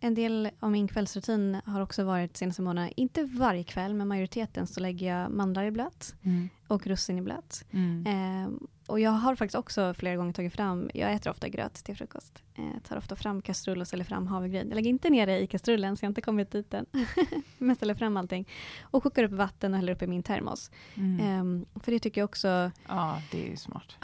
[0.06, 4.68] En del av min kvällsrutin har också varit senaste månaderna, inte varje kväll, men majoriteten
[4.68, 6.50] så lägger jag mandlar i blöt Mm.
[6.68, 7.66] och russin i blöt.
[7.72, 8.06] Mm.
[8.08, 11.96] Ehm, och jag har faktiskt också flera gånger tagit fram, jag äter ofta gröt till
[11.98, 12.44] frukost.
[12.56, 14.68] Eh, tar ofta fram kastrull och ställer fram havregryn.
[14.70, 16.86] Jag lägger inte ner det i kastrullen så jag har inte kommit dit än.
[17.58, 18.48] men ställer fram allting.
[18.82, 20.72] Och kokar upp vatten och häller upp i min termos.
[20.96, 21.20] Mm.
[21.20, 23.96] Ehm, för det tycker jag också, Ja, det är ju smart.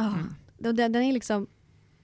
[0.57, 1.47] Då- den den är liksom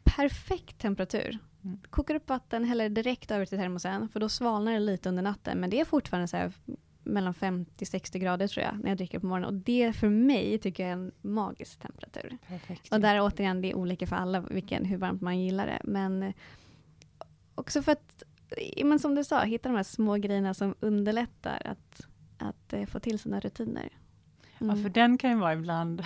[0.04, 1.38] perfekt temperatur.
[1.68, 1.80] Mm.
[1.90, 5.60] Kokar upp vatten, häller direkt över till termosen, för då svalnar det lite under natten.
[5.60, 6.52] Men det är fortfarande så här
[7.04, 9.56] mellan 50-60 grader tror jag, när jag dricker på morgonen.
[9.56, 12.38] Och det för mig tycker jag är en magisk temperatur.
[12.48, 12.94] Perfekt.
[12.94, 15.82] Och där återigen, det är olika för alla vilken, hur varmt man gillar det.
[15.84, 16.34] Men eh,
[17.56, 18.24] också för att,
[18.84, 23.00] men som du sa, hitta de här små grejerna som underlättar att, att eh, få
[23.00, 23.90] till sina rutiner.
[24.60, 26.04] Ja, för den kan ju vara ibland,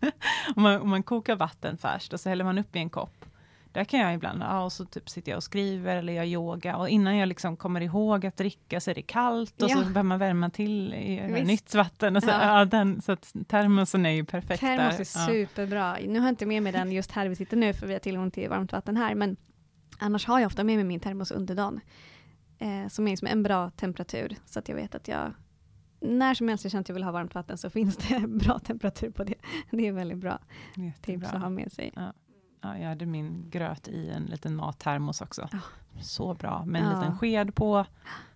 [0.56, 3.21] om, man, om man kokar vatten först och så häller man upp i en kopp.
[3.72, 6.76] Där kan jag ibland, ja, och så typ sitter jag och skriver eller gör yoga
[6.76, 9.74] och innan jag liksom kommer ihåg att dricka så är det kallt och Ja.
[9.74, 12.16] så behöver man värma till i nytt vatten.
[12.16, 12.58] Och så, Ja.
[12.58, 12.64] ja.
[12.64, 15.00] den, så att termosen är ju perfekt Termos där.
[15.00, 15.96] är superbra.
[16.06, 18.00] Nu har jag inte med mig den just här vi sitter nu, för vi har
[18.00, 19.14] tillgång till varmt vatten här.
[19.14, 19.36] Men
[19.98, 21.80] annars har jag ofta med mig min termos under dagen.
[22.58, 24.36] Eh, som är som en bra temperatur.
[24.46, 25.32] Så att jag vet att jag,
[26.00, 28.58] när som helst jag känner att jag vill ha varmt vatten så finns det bra
[28.58, 29.34] temperatur på det.
[29.70, 30.38] Det är väldigt bra
[30.76, 31.28] Ja, tips jättebra.
[31.28, 31.92] att ha med sig.
[31.96, 32.12] Ja,
[32.62, 35.48] jag hade min gröt i en liten mattermos också.
[35.52, 35.58] Ja.
[36.00, 36.98] Så bra, med en Ja.
[37.00, 37.84] liten sked på,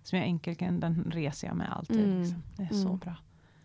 [0.03, 2.03] som jag enkelt kan, den reser jag med alltid.
[2.05, 2.19] Mm.
[2.21, 2.43] Liksom.
[2.55, 2.97] Det är så Mm.
[2.97, 3.15] bra.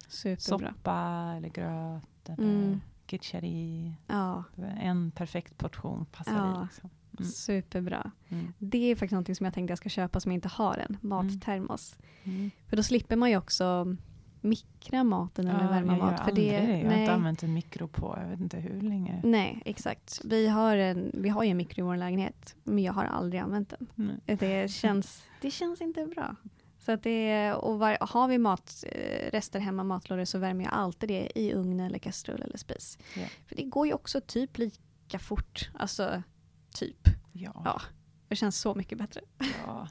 [0.08, 0.68] Superbra.
[0.74, 2.80] Soppa eller gröt eller Mm.
[3.06, 3.94] kitchari.
[4.06, 4.44] Ja,
[4.80, 6.60] En perfekt portion passar Ja.
[6.60, 6.64] i.
[6.64, 6.90] Liksom.
[7.18, 7.30] Mm.
[7.30, 8.10] superbra.
[8.28, 8.52] Mm.
[8.58, 10.96] Det är faktiskt någonting som jag tänkte jag ska köpa som jag inte har än.
[11.00, 11.96] Mattermos.
[12.24, 12.50] Mm.
[12.66, 13.96] För då slipper man ju också
[14.42, 16.24] mikra maten eller värma jag gör mat.
[16.24, 16.78] För det, det.
[16.78, 17.00] Jag har nej.
[17.00, 19.20] inte använt en mikro på, jag vet inte hur länge.
[19.24, 20.20] Nej, exakt.
[20.24, 23.42] Vi har, en, vi har ju en mikro i vår lägenhet, men jag har aldrig
[23.42, 23.86] använt den.
[23.94, 24.36] Nej.
[24.36, 26.36] Det känns, det känns inte bra.
[26.78, 30.72] Så att det, och var, har vi mat, eh, rester hemma, matlådor, så värmer jag
[30.72, 32.98] alltid det i ugn eller kastrull eller spis.
[33.16, 33.26] Ja.
[33.46, 35.70] För det går ju också typ lika fort.
[35.74, 36.22] Alltså,
[36.74, 37.08] typ.
[37.32, 37.62] Ja.
[37.64, 37.80] Ja.
[38.32, 39.20] Det känns så mycket bättre.
[39.66, 39.86] Ja.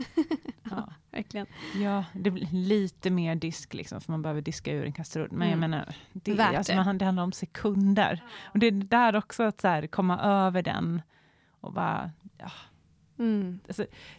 [0.69, 0.89] Ja.
[1.11, 1.47] Verkligen.
[1.75, 5.27] ja, det blir lite mer disk liksom, för man behöver diska ur en kastrull.
[5.31, 5.71] Men jag Mm.
[5.71, 8.23] menar, det, Värt alltså, man, det handlar om sekunder.
[8.43, 11.01] Och det är där också att så här, komma över den
[11.61, 12.51] och bara, ja,
[13.19, 13.59] Mm.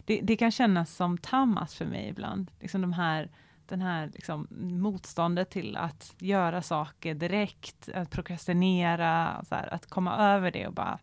[0.05, 2.51] det, det kan kännas som tammas för mig ibland.
[2.59, 3.29] Liksom de här,
[3.65, 4.47] den här liksom
[4.81, 10.99] motståndet till att göra saker direkt, att prokrastinera, här, att komma över det och bara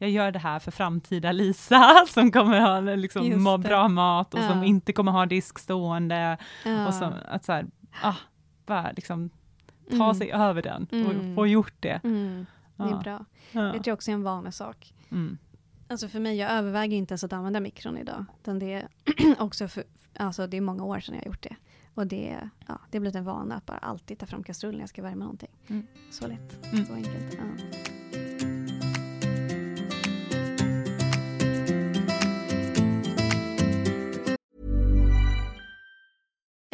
[0.00, 4.40] jag gör det här för framtida Lisa som kommer ha liksom, må bra mat och
[4.40, 4.48] Ja.
[4.48, 6.38] som inte kommer ha disk stående.
[6.64, 6.86] Ja.
[6.86, 7.66] Och som, att så här,
[8.02, 8.14] ah,
[8.66, 9.30] bara liksom
[9.90, 10.14] ta Mm.
[10.14, 11.06] sig över den Mm.
[11.30, 12.00] och få gjort det.
[12.04, 12.46] Mm.
[12.76, 12.96] Det är Ja.
[13.04, 13.24] bra.
[13.52, 13.60] Ja.
[13.60, 14.94] Det tror jag också är en vanesak.
[15.10, 15.38] Mm.
[15.88, 18.24] Alltså för mig, jag överväger inte ens att använda mikron idag.
[18.40, 18.88] Utan det är
[19.38, 19.84] också för,
[20.18, 21.56] alltså det är många år sedan jag har gjort det.
[21.94, 24.82] Och det, ja, det har blivit en vana att bara alltid ta fram kastrullen när
[24.82, 25.50] jag ska värma någonting.
[25.68, 25.86] Mm.
[26.10, 26.86] Så lätt, Mm.
[26.86, 27.38] så enkelt.
[27.38, 27.99] Ja.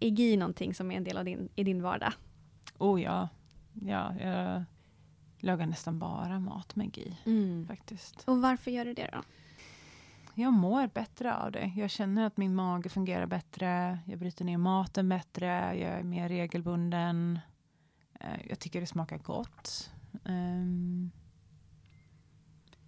[0.00, 2.12] är GI någonting som är en del av din, i din vardag?
[2.78, 3.28] Oh ja.
[3.72, 4.64] Ja, jag
[5.38, 7.16] lagar nästan bara mat med GI
[7.68, 8.24] faktiskt.
[8.26, 9.22] Och varför gör du det då?
[10.38, 11.72] Jag mår bättre av det.
[11.76, 13.98] Jag känner att min mage fungerar bättre.
[14.06, 15.46] Jag bryter ner maten bättre.
[15.78, 17.38] Jag är mer regelbunden.
[18.20, 19.90] Eh, jag tycker det smakar gott.
[20.24, 21.10] Um,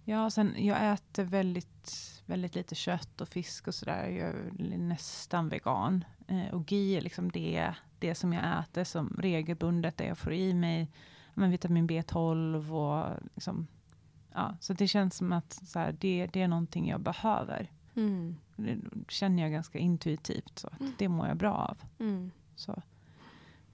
[0.03, 4.07] ja, sen jag äter väldigt, väldigt lite kött och fisk och sådär.
[4.09, 6.05] Jag är nästan vegan.
[6.31, 10.33] Uh, och GI är liksom det, det som jag äter som regelbundet, det jag får
[10.33, 10.87] i mig
[11.39, 13.67] men, vitamin B12 och liksom,
[14.33, 17.71] ja, så det känns som att så här, det, det är någonting jag behöver.
[17.95, 18.35] Mm.
[18.55, 20.93] Det känner jag ganska intuitivt, så att mm.
[20.97, 21.77] det mår jag bra av.
[21.99, 22.31] Mm.
[22.55, 22.81] Så.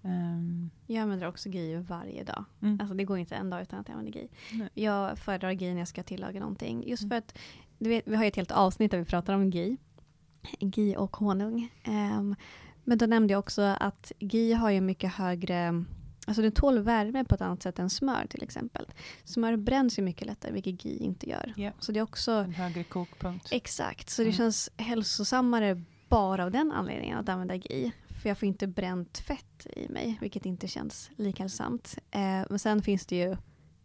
[0.01, 0.69] Um.
[0.87, 2.45] Jag använder också GI varje dag.
[2.61, 2.77] Mm.
[2.81, 4.29] Alltså det går inte en dag utan att jag använder GI.
[4.53, 4.69] Nej.
[4.73, 6.87] Jag föredrar GI när jag ska tillaga någonting.
[6.87, 7.09] Just mm.
[7.09, 7.37] för att,
[7.77, 9.77] vet, vi har ett helt avsnitt där vi pratar om GI.
[10.59, 11.69] GI och honung.
[11.87, 12.35] Um,
[12.83, 15.85] men då nämnde jag också att GI har ju mycket högre
[16.27, 18.85] Alltså den tål värme på ett annat sätt än smör till exempel.
[19.23, 21.53] Smör bränns ju mycket lättare, vilket GI inte gör.
[21.57, 21.73] Yeah.
[21.79, 22.31] Så det är också...
[22.31, 23.47] En högre kokpunkt.
[23.51, 24.37] Exakt, så det mm.
[24.37, 27.91] känns hälsosammare bara av den anledningen att använda GI.
[28.21, 31.97] För jag får inte bränt fett i mig, vilket inte känns lika hälsosamt.
[32.11, 33.37] Eh, men sen finns det ju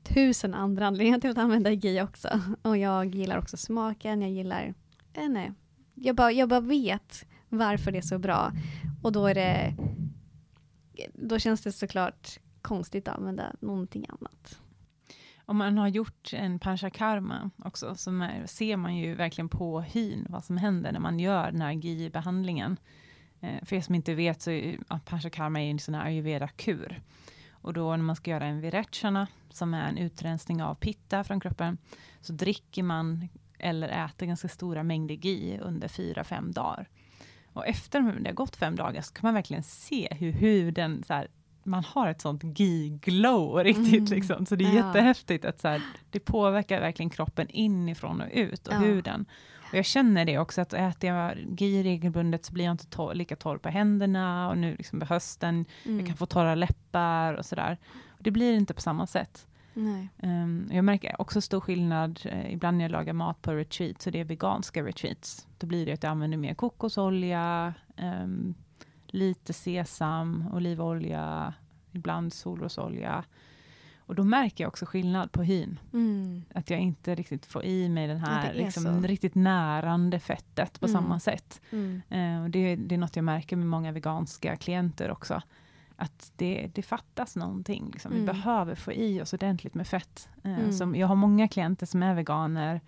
[0.03, 2.40] tusen andra anledningar till att använda GI också.
[2.62, 4.75] Och jag gillar också smaken, jag gillar...
[5.12, 5.53] Eh, nej.
[6.02, 8.52] Jag, bara, jag bara vet varför det är så bra.
[9.02, 9.74] Och då är det
[11.14, 14.60] då känns det såklart konstigt att använda någonting annat.
[15.44, 20.44] Om man har gjort en panchakarma också, så ser man ju verkligen på hyn vad
[20.44, 22.76] som händer när man gör den här GI-behandlingen.
[23.40, 27.02] Eh, för er som inte vet så är ja, panchakarma är en sån här ayurveda-kur.
[27.50, 31.40] Och då när man ska göra en virechana, som är en utrensning av pitta från
[31.40, 31.78] kroppen,
[32.20, 33.28] så dricker man
[33.61, 36.88] eller äter ganska stora mängder GI under fyra fem dagar.
[37.53, 41.14] Och efter det har gått fem dagar så kan man verkligen se hur huden, så
[41.14, 41.29] här,
[41.64, 44.11] man har ett sånt gi-glow riktigt.
[44.11, 44.11] Mm.
[44.11, 44.46] Liksom.
[44.46, 44.87] Så det är ja.
[44.87, 48.79] jättehäftigt att så här, det påverkar verkligen kroppen inifrån och ut och ja.
[48.79, 49.27] huden.
[49.70, 53.14] Och jag känner det också, att äter jag GI regelbundet så blir jag inte torr,
[53.14, 55.99] lika torr på händerna och nu liksom på hösten, mm.
[55.99, 57.79] jag kan få torra läppar och sådär.
[58.18, 59.46] Det blir inte på samma sätt.
[60.23, 64.11] Um, jag märker också stor skillnad, uh, ibland när jag lagar mat på retreat, så
[64.11, 65.47] det är veganska retreats.
[65.59, 68.55] Då blir det att jag använder mer kokosolja, um,
[69.07, 71.55] lite sesam, olivolja,
[71.93, 73.25] ibland solrosolja.
[73.99, 75.79] Och då märker jag också skillnad på hyn.
[75.93, 76.45] Mm.
[76.55, 80.95] Att jag inte riktigt får i mig den här liksom, riktigt närande fettet på mm.
[80.95, 81.61] samma sätt.
[81.71, 82.03] Mm.
[82.12, 85.43] Uh, och det, det, är något jag märker med många veganska klienter också
[86.00, 87.90] att det, det fattas någonting.
[87.92, 88.12] Liksom.
[88.12, 88.24] Mm.
[88.24, 90.28] Vi behöver få i oss ordentligt med fett.
[90.44, 90.72] Eh, mm.
[90.72, 92.80] som, jag har många klienter som är veganer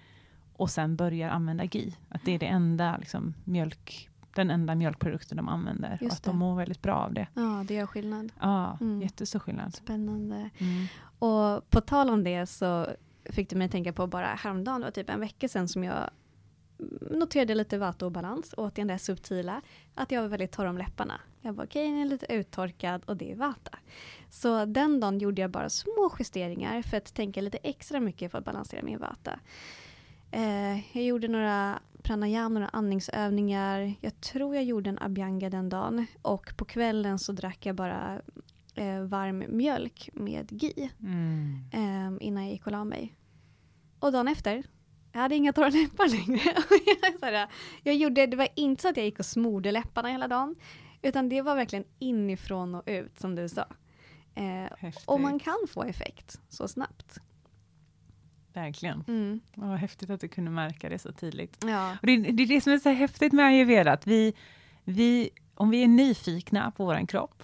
[0.52, 1.96] och sen börjar använda GI.
[2.08, 5.90] Att det är det enda liksom, mjölk, den enda mjölkprodukten de använder.
[5.90, 6.30] Just och att det.
[6.30, 7.26] de mår väldigt bra av det.
[7.34, 8.32] Ja, det gör skillnad.
[8.40, 9.02] Ja, mm.
[9.02, 9.74] jättestor skillnad.
[9.74, 10.50] Spännande.
[10.58, 10.86] Mm.
[11.18, 12.86] Och på tal om det så
[13.24, 15.84] fick du mig att tänka på bara häromdagen, det var typ en vecka sedan som
[15.84, 16.10] jag
[17.10, 19.62] noterade lite vata-obalans, återigen det subtila,
[19.94, 21.20] att jag var väldigt torr om läpparna.
[21.40, 23.78] Jag var okej, okay, är lite uttorkad och det är vata.
[24.30, 28.38] Så den dagen gjorde jag bara små justeringar för att tänka lite extra mycket för
[28.38, 29.40] att balansera min vata.
[30.30, 33.94] Eh, jag gjorde några pranayam, några andningsövningar.
[34.00, 36.06] Jag tror jag gjorde en abhyanga den dagen.
[36.22, 38.20] Och på kvällen så drack jag bara
[38.74, 40.90] eh, varm mjölk med GI.
[41.00, 41.60] Mm.
[41.72, 43.14] Eh, innan jag gick och la mig.
[43.98, 44.62] Och dagen efter
[45.12, 47.48] jag hade inga torra läppar längre.
[47.82, 50.56] jag gjorde, det var inte så att jag gick och smorde läpparna hela dagen.
[51.02, 53.66] Utan det var verkligen inifrån och ut som du sa.
[54.34, 57.18] Eh, och man kan få effekt så snabbt.
[58.52, 59.04] Verkligen.
[59.08, 59.40] Mm.
[59.54, 61.64] Vad häftigt att du kunde märka det så tydligt.
[61.66, 61.96] Ja.
[62.00, 64.34] Och det, det är det som är så häftigt med ayurveda, att vi,
[64.84, 67.42] vi, om vi är nyfikna på vår kropp,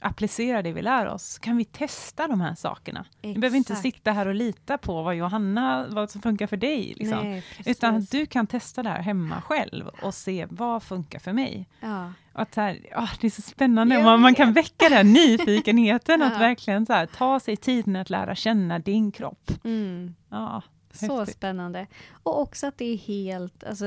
[0.00, 3.00] applicera det vi lär oss, så kan vi testa de här sakerna.
[3.00, 3.36] Exakt.
[3.36, 6.94] Vi behöver inte sitta här och lita på vad Johanna, vad som funkar för dig.
[6.96, 7.18] Liksom.
[7.18, 11.68] Nej, Utan du kan testa det här hemma själv och se vad funkar för mig.
[11.80, 12.12] Ja.
[12.32, 16.26] Och att här, oh, det är så spännande, man, man kan väcka den nyfikenheten, ja.
[16.26, 19.50] att verkligen så här, ta sig tiden att lära känna din kropp.
[19.64, 20.14] Mm.
[20.28, 21.86] Ja, så spännande.
[22.22, 23.86] Och också att det är helt alltså,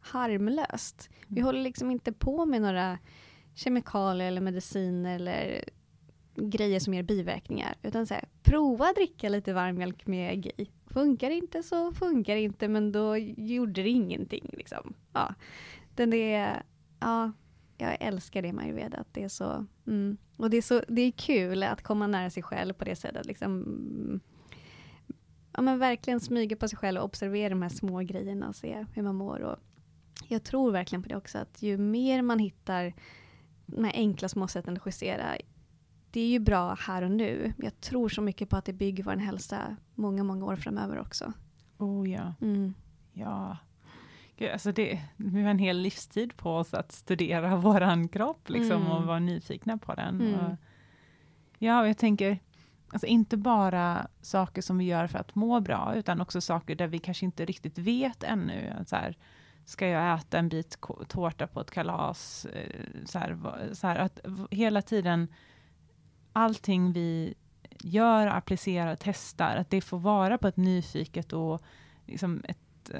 [0.00, 1.10] harmlöst.
[1.26, 1.46] Vi mm.
[1.46, 2.98] håller liksom inte på med några
[3.58, 5.64] kemikalier eller mediciner eller
[6.34, 7.74] grejer som ger biverkningar.
[7.82, 10.70] Utan så här, prova att dricka lite varm mjölk med GI.
[10.86, 14.50] Funkar inte så funkar det inte, men då gjorde det ingenting.
[14.52, 14.94] Liksom.
[15.12, 15.34] Ja.
[15.94, 16.62] Den är,
[17.00, 17.32] ja,
[17.78, 18.98] jag älskar det med ayurveda.
[18.98, 20.16] Att det är så, mm.
[20.36, 23.26] Och det är, så, det är kul att komma nära sig själv på det sättet.
[23.26, 24.20] Liksom,
[25.52, 28.86] ja, men verkligen smyga på sig själv och observera de här små grejerna och se
[28.94, 29.40] hur man mår.
[29.40, 29.58] Och
[30.28, 32.94] jag tror verkligen på det också, att ju mer man hittar
[33.76, 35.36] här enkla små sätten att justera,
[36.10, 37.52] det är ju bra här och nu.
[37.58, 41.32] Jag tror så mycket på att det bygger vår hälsa många, många år framöver också.
[41.78, 42.34] Oh ja.
[42.40, 42.74] Mm.
[43.12, 43.56] Ja.
[44.36, 48.82] Gud, alltså det, vi har en hel livstid på oss att studera våran kropp liksom,
[48.82, 48.92] Mm.
[48.92, 50.20] och vara nyfikna på den.
[50.20, 50.34] Mm.
[50.34, 50.56] Och,
[51.58, 52.38] ja, och jag tänker,
[52.88, 56.86] alltså inte bara saker som vi gör för att må bra, utan också saker där
[56.86, 58.84] vi kanske inte riktigt vet ännu.
[58.86, 59.16] Så här,
[59.68, 62.44] ska jag äta en bit tårta på ett kalas?
[62.44, 63.38] Eh, Så här,
[63.72, 65.28] så här, att hela tiden,
[66.32, 67.34] allting vi
[67.80, 71.62] gör, applicerar, testar, att det får vara på ett nyfiket och
[72.06, 72.90] liksom ett,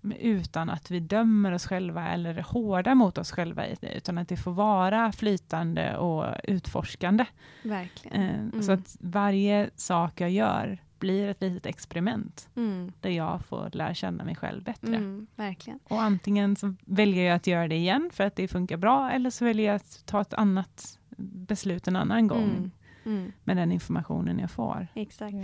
[0.00, 3.94] men utan att vi dömer oss själva eller är hårda mot oss själva i det,
[3.96, 7.24] utan att det får vara flytande och utforskande.
[7.62, 8.22] Verkligen.
[8.22, 8.62] Eh, Mm.
[8.62, 12.92] Så att varje sak jag gör blir ett litet experiment Mm.
[13.00, 14.96] där jag får lära känna mig själv bättre.
[14.96, 15.26] Mm.
[15.36, 15.78] Verkligen.
[15.84, 19.30] Och antingen så väljer jag att göra det igen för att det funkar bra, eller
[19.30, 22.70] så väljer jag att ta ett annat beslut en annan gång Mm.
[23.06, 23.32] Mm.
[23.44, 24.86] med den informationen jag får.
[24.94, 25.34] Exakt.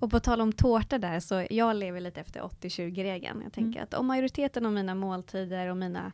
[0.00, 3.40] Och på tal om tårta där, så jag lever lite efter 80-20-regeln.
[3.42, 3.82] Jag tänker Mm.
[3.84, 6.12] att om majoriteten av mina måltider och mina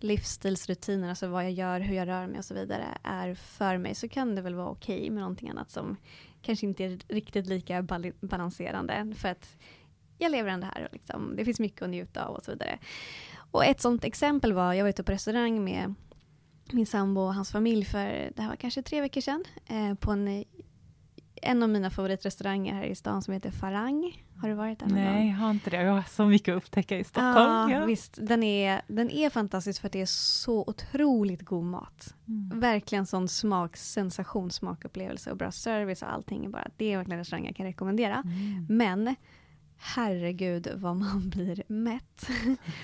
[0.00, 3.94] livsstilsrutiner, alltså vad jag gör, hur jag rör mig och så vidare, är för mig,
[3.94, 5.96] så kan det väl vara okej med någonting annat som
[6.42, 9.14] kanske inte är riktigt lika bal- balanserande.
[9.16, 9.56] För att
[10.18, 12.78] jag lever ändå här och liksom, det finns mycket att njuta av och så vidare.
[13.50, 15.94] Och ett sånt exempel var, jag var ute på restaurang med
[16.72, 20.10] min sambo och hans familj för, det här var kanske tre veckor sedan, eh, på
[20.10, 20.44] en
[21.46, 24.24] en av mina favoritrestauranger här i stan som heter Farang.
[24.36, 25.28] Har du varit där någon Nej, gång?
[25.30, 25.82] jag har inte det.
[25.82, 27.36] Jag har så mycket att upptäcka i Stockholm.
[27.36, 27.84] Ja, Ja.
[27.84, 28.18] visst.
[28.22, 32.14] Den är, den är fantastisk för att det är så otroligt god mat.
[32.28, 32.60] Mm.
[32.60, 36.44] Verkligen sån smak, sensationssmakupplevelse och bra service och allting.
[36.44, 38.14] är Bara, det är verkligen en restaurang jag kan rekommendera.
[38.24, 38.66] Mm.
[38.68, 39.14] Men
[39.76, 42.28] herregud vad man blir mätt.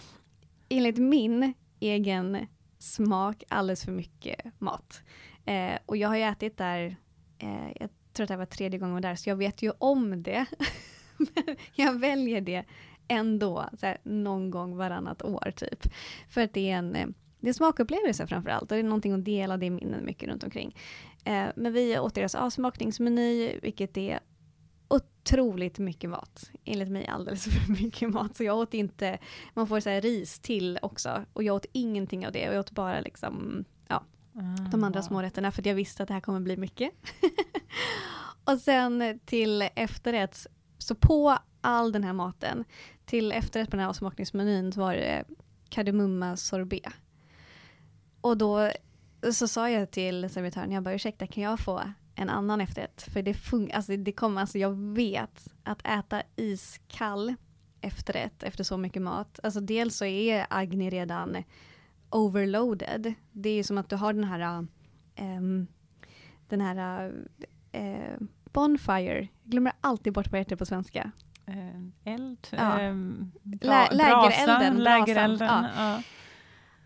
[0.68, 2.46] Enligt min egen
[2.78, 5.02] smak alldeles för mycket mat.
[5.44, 6.96] Eh, och jag har ju ätit där,
[7.38, 9.62] eh, jag tror att det här var tredje gången jag var där, så jag vet
[9.62, 10.46] ju om det.
[11.16, 12.64] Men jag väljer det
[13.08, 15.92] ändå, så här, någon gång varannat år typ.
[16.28, 17.06] För att det är en, eh,
[17.40, 20.44] det är smakupplevelse framför allt och det är någonting att dela det minnen mycket runt
[20.44, 20.76] omkring.
[21.24, 24.20] Eh, men vi åt deras avsmakningsmeny, vilket är
[24.88, 26.50] otroligt mycket mat.
[26.64, 28.36] Enligt mig alldeles för mycket mat.
[28.36, 29.18] Så jag åt inte,
[29.54, 31.24] man får så här ris till också.
[31.32, 32.48] Och jag åt ingenting av det.
[32.48, 34.04] Och jag åt bara liksom, ja,
[34.70, 35.02] de andra Ah.
[35.02, 35.52] smårätterna.
[35.52, 36.90] För jag visste att det här kommer bli mycket.
[38.44, 40.46] och sen till efterrätt,
[40.78, 42.64] så på all den här maten,
[43.04, 45.24] till efterrätt på den här avsmakningsmenyn så var det
[45.68, 46.92] kardemumma sorbet.
[48.20, 48.70] Och då
[49.32, 51.82] så sa jag till servitören, jag bara ursäkta kan jag få
[52.14, 53.02] en annan efterrätt?
[53.02, 57.34] För det funkar, alltså det kommer, alltså jag vet att äta iskall
[57.80, 61.36] efterrätt efter så mycket mat, alltså dels så är Agni redan
[62.12, 63.14] overloaded.
[63.32, 64.66] Det är som att du har den här
[65.14, 65.66] ehm,
[66.48, 67.12] den här
[67.72, 68.16] eh,
[68.52, 71.10] bonfire, jag glömmer alltid bort vad det heter på svenska.
[71.46, 72.46] Eh, eld?
[72.50, 72.80] Ja.
[72.80, 75.68] ehm, Lä- lägerelden, lägerelden, ja.
[75.76, 76.02] ja.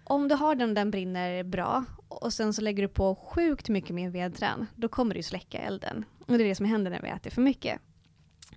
[0.05, 3.95] Om du har den, den brinner bra och sen så lägger du på sjukt mycket
[3.95, 6.05] mer vedträn, då kommer du släcka elden.
[6.27, 7.81] Och det är det som händer när vi äter för mycket.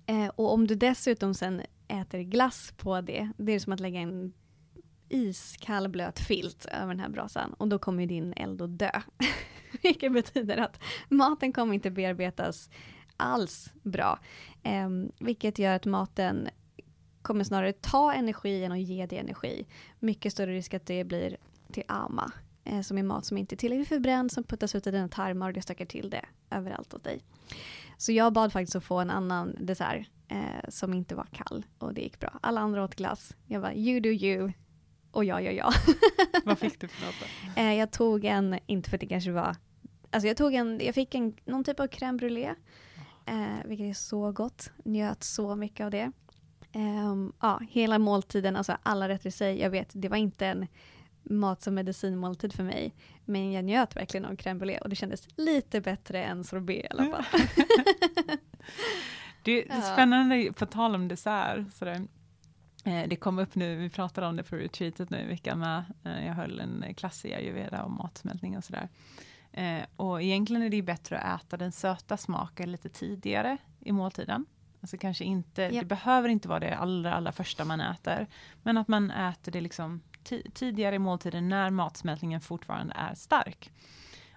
[0.06, 4.00] Eh, och om du dessutom sen äter glass på det, det är som att lägga
[4.00, 4.32] en
[5.10, 8.90] iskall blöt filt över den här brasan och då kommer ju din eld att dö.
[9.82, 12.70] Vilket betyder att maten kommer inte bearbetas
[13.16, 14.18] alls bra.
[14.62, 14.88] Eh,
[15.18, 16.48] vilket gör att maten
[17.22, 19.66] kommer snarare ta energi än att ge dig energi.
[19.98, 21.36] Mycket större risk att det blir
[21.72, 22.32] till ama,
[22.64, 25.48] eh, som är mat som inte är tillräckligt förbränd, som puttas ut i dina tarmar
[25.48, 27.24] och det stökar till det överallt åt dig.
[27.96, 31.94] Så jag bad faktiskt att få en annan dessert eh, som inte var kall och
[31.94, 32.38] det gick bra.
[32.42, 33.36] Alla andra åt glass.
[33.46, 34.52] Jag bara, you do you.
[35.10, 35.72] Och jag gör jag.
[36.44, 37.60] Vad fick du för något då?
[37.62, 39.56] Eh, jag tog en, inte för att det kanske var,
[40.10, 42.54] alltså jag tog en, jag fick en, någon typ av crème brûlée.
[43.26, 44.72] Eh, vilket är så gott.
[44.84, 46.12] Njöt så mycket av det.
[46.72, 49.60] Ehm, ja, hela måltiden, alltså alla rätter i sig.
[49.60, 50.66] Jag vet, det var inte en
[51.22, 52.94] mat som medicinmåltid för mig.
[53.24, 56.88] Men jag njöt verkligen av crème brûlée och det kändes lite bättre än sorbet i
[56.90, 57.24] alla fall.
[59.42, 59.82] Det är Ja.
[59.82, 61.74] spännande, på tal om dessert.
[61.74, 62.00] Sådär.
[62.84, 65.84] Eh, Det kom upp nu, vi pratade om det på retreatet nu i veckan med.
[66.04, 68.88] Eh, Jag höll en klass i ayurveda om matsmältning och sådär.
[69.52, 74.46] Eh, Och egentligen är det bättre att äta den söta smaken lite tidigare i måltiden.
[74.80, 75.80] Alltså kanske inte, Ja.
[75.80, 78.26] det behöver inte vara det allra, allra första man äter.
[78.62, 83.70] Men att man äter det liksom ti- tidigare i måltiden när matsmältningen fortfarande är stark.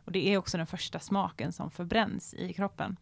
[0.06, 2.98] Och det är också den första smaken som förbränns i kroppen.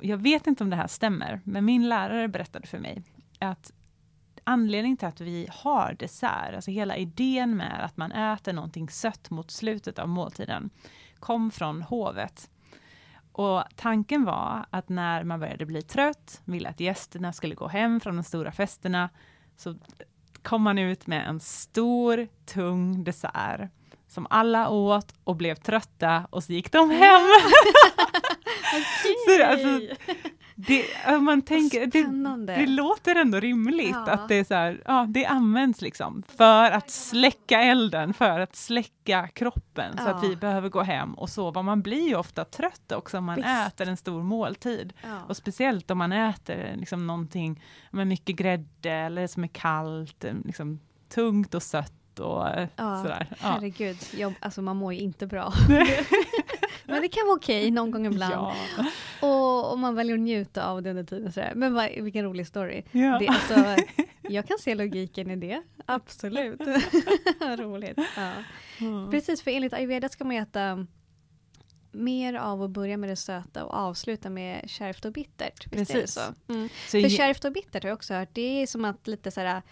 [0.00, 3.02] Jag vet inte om det här stämmer, men min lärare berättade för mig
[3.38, 3.72] att
[4.50, 9.30] anledningen till att vi har dessert, alltså hela idén med att man äter någonting sött
[9.30, 10.70] mot slutet av måltiden,
[11.18, 12.50] kom från hovet.
[13.32, 18.00] Och tanken var att när man började bli trött, ville att gästerna skulle gå hem
[18.00, 19.08] från de stora festerna,
[19.56, 19.74] så
[20.42, 23.70] kom man ut med en stor, tung dessert
[24.08, 27.20] som alla åt och blev trötta och så gick de hem.
[29.26, 29.80] så, alltså,
[30.66, 34.12] det, man tänker, det, det, låter ändå rimligt ja.
[34.12, 38.56] att det, är så här, ja, det används liksom för att släcka elden, för att
[38.56, 40.04] släcka kroppen ja.
[40.04, 41.62] så att vi behöver gå hem och sova.
[41.62, 43.48] Man blir ju ofta trött också om man Visst.
[43.48, 44.92] äter en stor måltid.
[45.02, 45.22] Ja.
[45.28, 50.80] Och speciellt om man äter liksom någonting med mycket grädde eller som är kallt, liksom,
[51.08, 52.46] tungt och sött och
[52.76, 53.26] ja, sådär.
[53.30, 53.36] Ja.
[53.48, 55.52] Herregud, jag, alltså man mår ju inte bra.
[56.90, 58.34] Men det kan vara okej okay, någon gång ibland.
[58.34, 58.54] Ja.
[59.20, 61.32] Och, och man väljer att njuta av det under tiden.
[61.32, 61.52] Sådär.
[61.54, 62.82] Men vad, vilken rolig story.
[62.92, 63.18] Ja.
[63.18, 63.84] Det, alltså,
[64.22, 66.60] jag kan se logiken i det, absolut.
[67.40, 67.98] Roligt.
[68.16, 68.32] Ja.
[68.80, 69.10] Mm.
[69.10, 70.86] Precis, för enligt ayurveda ska man äta
[71.92, 75.66] mer av att börja med det söta och avsluta med kärvt och bittert.
[75.72, 76.14] Visst Precis.
[76.14, 76.52] så?
[76.52, 76.68] Mm.
[76.68, 79.62] så för kärvt och bittert har jag också hört, det är som att lite såhär,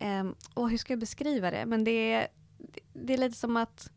[0.00, 1.66] um, oh, hur ska jag beskriva det?
[1.66, 2.28] Men det är,
[2.92, 3.90] det är lite som att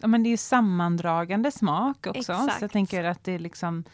[0.00, 2.18] ja, men det är sammandragande smak också.
[2.18, 2.58] Exakt.
[2.58, 3.84] Så jag tänker att det liksom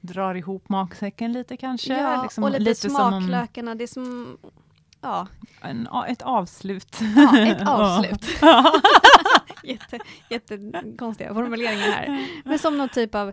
[0.00, 1.96] drar ihop magsäcken lite kanske.
[2.00, 3.74] Ja, liksom, och lite, lite smaklökarna.
[3.74, 4.38] Det är som
[5.00, 5.26] Ja.
[5.60, 7.00] En, ett avslut.
[7.16, 8.26] Ja, ett avslut.
[9.62, 9.98] Jätte,
[10.30, 12.28] jättekonstiga formuleringar här.
[12.44, 13.32] Men som någon typ av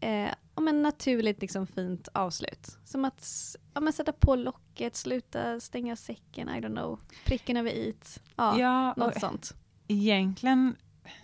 [0.00, 0.28] eh,
[0.60, 2.78] men naturligt liksom fint avslut.
[2.84, 3.28] Som att
[3.74, 7.00] ja, men sätta på locket, sluta stänga säcken, I don't know.
[7.24, 8.22] Pricken över it.
[8.36, 9.54] Ja, ja något sånt.
[9.88, 10.76] Egentligen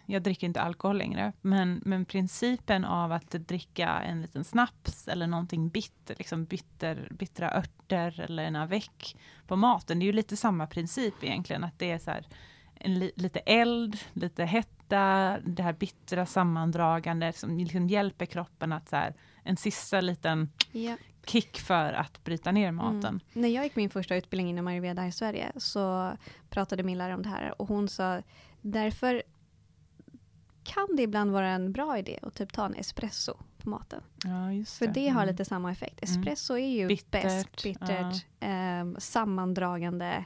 [0.06, 5.26] jag dricker inte alkohol längre, men, men principen av att dricka en liten snaps eller
[5.26, 9.16] någonting bitter, liksom bitter, bittra örter eller en avec
[9.46, 12.26] på maten, det är ju lite samma princip egentligen, att det är så här,
[12.84, 18.96] li, lite eld, lite hetta, det här bittra sammandragande som liksom hjälper kroppen att så
[18.96, 20.96] här, en sista liten ja.
[21.26, 23.04] kick för att bryta ner maten.
[23.04, 23.20] Mm.
[23.32, 26.12] När jag gick min första utbildning inom ayurveda i Sverige så
[26.50, 28.22] pratade min lärare om det här och hon sa
[28.60, 29.22] därför
[30.64, 34.02] kan det ibland vara en bra idé att typ ta en espresso på maten.
[34.24, 35.32] Ja, För det har mm.
[35.32, 36.08] lite samma effekt.
[36.08, 36.20] Mm.
[36.20, 38.46] Espresso är ju bittert, bäst, bittert, ja.
[38.46, 40.24] eh, sammandragande.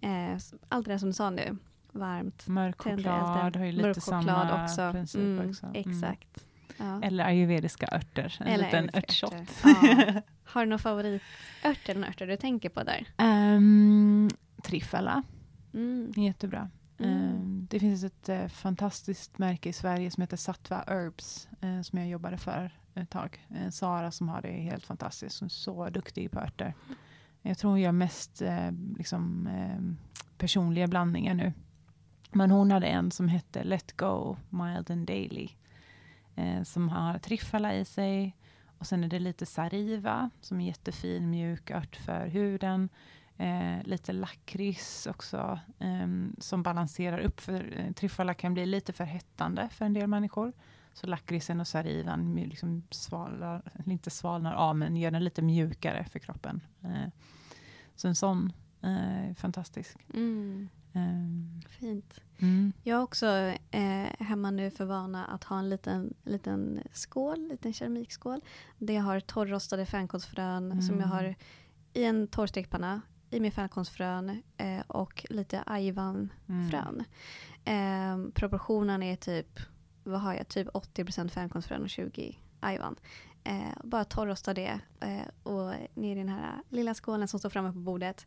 [0.00, 1.56] Eh, allt det där som du sa nu.
[1.92, 2.46] Varmt.
[2.46, 4.92] Mörk choklad har ju lite Mörk samma också.
[4.92, 5.66] princip mm, också.
[5.66, 5.76] Mm.
[5.76, 6.44] Exakt.
[6.76, 7.02] Ja.
[7.02, 9.32] Eller ayurvediska örter, en eller liten örtshot.
[9.64, 10.22] Ja.
[10.44, 13.06] Har du någon favoritört eller örter du tänker på där?
[13.18, 14.30] Um,
[14.62, 15.22] triffala.
[15.74, 16.12] Mm.
[16.16, 16.70] Jättebra.
[17.00, 17.12] Mm.
[17.12, 21.98] Ehm, det finns ett eh, fantastiskt märke i Sverige som heter Satva Herbs, eh, som
[21.98, 23.46] jag jobbade för ett tag.
[23.50, 26.74] Eh, Sara som har det är helt fantastiskt, hon är så duktig på örter.
[27.42, 29.96] Jag tror hon gör mest eh, liksom, ehm,
[30.38, 31.52] personliga blandningar nu.
[32.32, 35.48] Men hon hade en som hette Let Go Mild and Daily.
[36.36, 38.36] Eh, som har triffala i sig.
[38.78, 42.88] Och sen är det lite sariva, som är jättefin mjuk ört för huden.
[43.40, 47.40] Eh, lite lakrits också, eh, som balanserar upp.
[47.40, 50.52] För eh, tryffala kan bli lite för hettande för en del människor.
[50.92, 56.18] Så lakritsen och sarivan liksom svalnar, inte svalnar av, men gör den lite mjukare för
[56.18, 56.60] kroppen.
[56.82, 57.08] Eh,
[57.94, 59.96] så en sån är eh, fantastisk.
[60.14, 60.68] Mm.
[60.92, 62.20] Um, Fint.
[62.38, 62.72] Mm.
[62.82, 63.26] Jag har också
[63.70, 68.40] eh, hemma nu för vana att ha en liten, liten skål, liten keramikskål.
[68.78, 70.82] Jag har torrrostade fänkålsfrön mm.
[70.82, 71.34] som jag har
[71.92, 73.00] i en torrstekpanna
[73.30, 77.04] i med fänkålsfrön eh, och lite ajvanfrön.
[77.64, 78.26] Mm.
[78.26, 79.60] Eh, proportionen är typ,
[80.04, 82.96] vad har jag, typ 80% fänkålsfrön och 20 ajvan.
[83.44, 87.72] Eh, bara torrrosta det eh, och ner i den här lilla skålen som står framme
[87.72, 88.26] på bordet.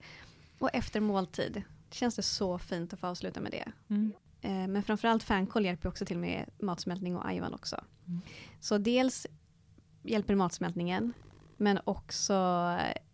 [0.60, 3.72] Och efter måltid känns det så fint att få avsluta med det.
[3.88, 4.14] Mm.
[4.42, 7.84] Eh, men framförallt fänkål hjälper också till med matsmältning och ajvan också.
[8.08, 8.22] Mm.
[8.60, 9.28] Så dels
[10.04, 11.14] hjälper matsmältningen
[11.58, 12.34] men också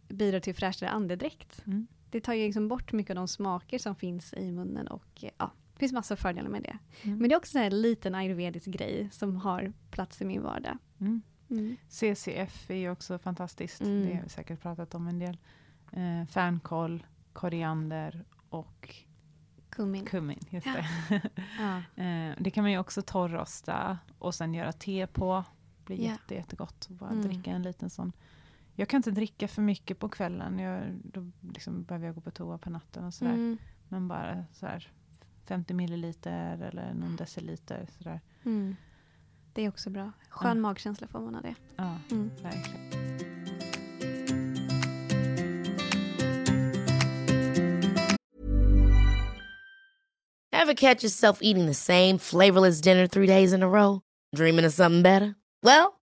[0.09, 1.63] bidrar till fräschare andedräkt.
[1.67, 1.87] Mm.
[2.09, 5.51] Det tar ju liksom bort mycket av de smaker som finns i munnen och ja,
[5.73, 6.77] det finns massa fördelar med det.
[7.01, 7.17] Mm.
[7.17, 10.77] Men det är också en liten ayurvedisk grej som har plats i min vardag.
[10.99, 11.21] Mm.
[11.49, 11.77] mm.
[11.89, 13.81] CCF är ju också fantastiskt.
[13.81, 14.07] Mm.
[14.07, 15.37] Det har vi säkert pratat om en del.
[15.91, 17.03] Eh, fänkål,
[17.33, 18.95] koriander och
[19.69, 20.05] kummin.
[20.05, 20.85] kummin just det.
[21.59, 21.77] Ja.
[22.03, 25.43] eh, det kan man ju också torrrosta och sen göra te på.
[25.77, 26.11] Det blir ja.
[26.11, 26.87] jätte, jättegott.
[26.89, 27.21] Bara mm.
[27.21, 28.11] dricka en liten sån
[28.79, 30.59] jag kan inte dricka för mycket på kvällen.
[30.59, 33.31] Jag, då liksom behöver jag gå på toa på natten och sådär.
[33.31, 33.57] Mm.
[33.87, 34.91] Men bara sådär
[35.45, 37.87] 50 milliliter eller någon deciliter.
[37.97, 38.21] Sådär.
[38.45, 38.75] Mm.
[39.53, 40.11] Det är också bra.
[40.29, 40.61] Skön ja.
[40.61, 41.55] magkänsla får man av det.
[41.75, 42.31] Ja, mm.
[42.41, 42.89] verkligen.
[50.51, 54.01] Have catch yourself eating the same flavorless dinner three days in a row?
[54.35, 55.35] Dreaming of something better?
[55.63, 55.98] Well,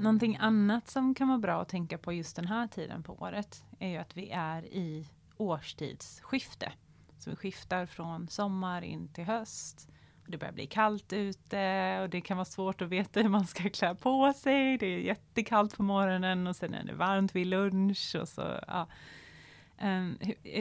[0.00, 3.64] Någonting annat som kan vara bra att tänka på just den här tiden på året
[3.78, 6.72] är ju att vi är i årstidsskifte.
[7.18, 9.88] Så vi skiftar från sommar in till höst.
[10.24, 13.46] Och det börjar bli kallt ute och det kan vara svårt att veta hur man
[13.46, 14.78] ska klä på sig.
[14.78, 18.16] Det är jättekallt på morgonen och sen är det varmt vid lunch.
[18.20, 18.86] Och så, ja.
[19.78, 20.18] Ehm,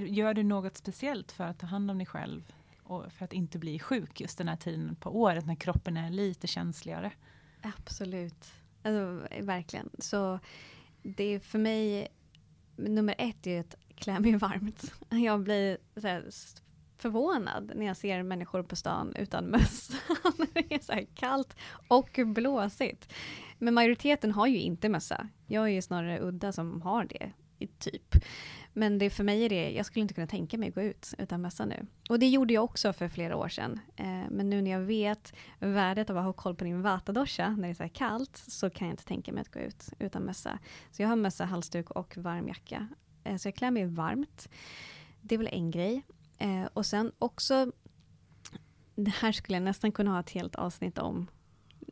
[0.07, 3.59] gör du något speciellt för att ta hand om dig själv och för att inte
[3.59, 7.11] bli sjuk just den här tiden på året när kroppen är lite känsligare?
[7.61, 8.58] Absolut.
[8.83, 9.89] Alltså, verkligen.
[9.99, 10.39] Så
[11.01, 12.07] det är för mig,
[12.75, 14.93] nummer ett är att klä mig varmt.
[15.09, 16.29] Jag blir så här,
[16.97, 19.93] förvånad när jag ser människor på stan utan mössa.
[20.53, 21.55] det är så här kallt
[21.87, 23.13] och blåsigt.
[23.57, 25.27] Men majoriteten har ju inte mössa.
[25.47, 28.15] Jag är ju snarare udda som har det, i typ.
[28.73, 31.13] Men det för mig är det, jag skulle inte kunna tänka mig att gå ut
[31.17, 31.85] utan mössa nu.
[32.09, 33.79] Och det gjorde jag också för flera år sedan.
[33.95, 37.63] Eh, men nu när jag vet värdet av att ha koll på din vatadosha när
[37.63, 40.23] det är så här kallt, så kan jag inte tänka mig att gå ut utan
[40.23, 40.59] mössa.
[40.91, 42.87] Så jag har mössa, halsduk och varm jacka.
[43.23, 44.49] Eh, så jag klär mig varmt.
[45.21, 46.03] Det är väl en grej.
[46.37, 47.71] Eh, och sen också,
[48.95, 51.27] det här skulle jag nästan kunna ha ett helt avsnitt om,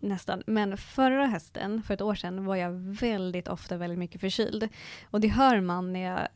[0.01, 0.43] nästan.
[0.47, 4.69] Men förra hösten, för ett år sedan, var jag väldigt ofta väldigt mycket förkyld.
[5.05, 6.27] Och det hör man när jag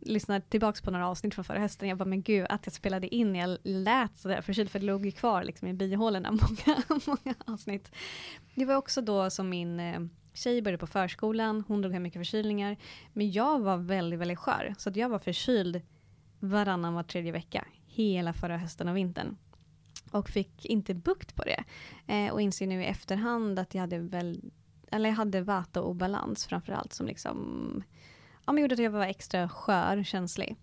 [0.00, 1.88] lyssnar tillbaka på några avsnitt från förra hösten.
[1.88, 4.86] Jag bara, men gud, att jag spelade in när jag lät sådär förkyld, för det
[4.86, 7.92] låg ju kvar liksom i bihålorna, många, många avsnitt.
[8.54, 10.00] Det var också då som min eh,
[10.32, 12.76] tjej började på förskolan, hon drog hem mycket förkylningar.
[13.12, 15.82] Men jag var väldigt, väldigt skör, så att jag var förkyld
[16.40, 19.36] varannan var tredje vecka, hela förra hösten och vintern.
[20.10, 21.64] Och fick inte bukt på det.
[22.06, 24.50] Eh, och inser nu i efterhand att jag hade väl,
[24.90, 27.82] eller jag hade vata och obalans framförallt som liksom,
[28.46, 30.56] ja men gjorde att jag var extra skör, känslig.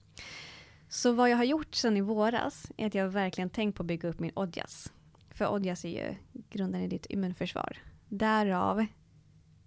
[0.89, 3.87] Så vad jag har gjort sedan i våras är att jag verkligen tänkt på att
[3.87, 4.91] bygga upp min Odjas.
[5.29, 6.15] För Odjas är ju
[6.49, 7.77] grunden i ditt immunförsvar.
[8.09, 8.85] Därav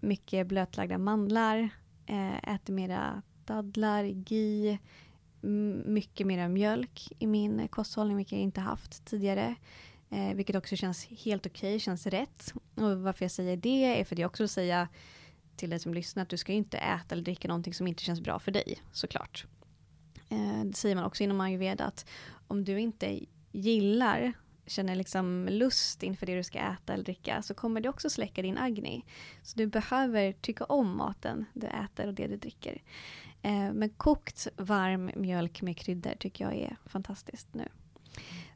[0.01, 1.69] mycket blötlagda mandlar,
[2.07, 4.79] eh, äter mera dadlar, gi,
[5.85, 9.55] mycket mera mjölk i min kosthållning, vilket jag inte haft tidigare.
[10.11, 12.55] Eh, vilket också känns helt okej, okay, känns rätt.
[12.75, 14.89] Och varför jag säger det är för att jag också vill säga
[15.57, 18.21] till dig som lyssnar att du ska inte äta eller dricka någonting som inte känns
[18.21, 19.47] bra för dig, såklart.
[20.29, 22.07] Eh, det säger man också inom ayurveda att
[22.49, 23.21] om du inte
[23.53, 24.33] gillar,
[24.67, 28.43] känner liksom lust inför det du ska äta eller dricka så kommer det också släcka
[28.43, 29.05] din agni.
[29.43, 32.83] Så du behöver tycka om maten du äter och det du dricker.
[33.43, 37.69] Eh, men kokt varm mjölk med kryddor tycker jag är fantastiskt nu.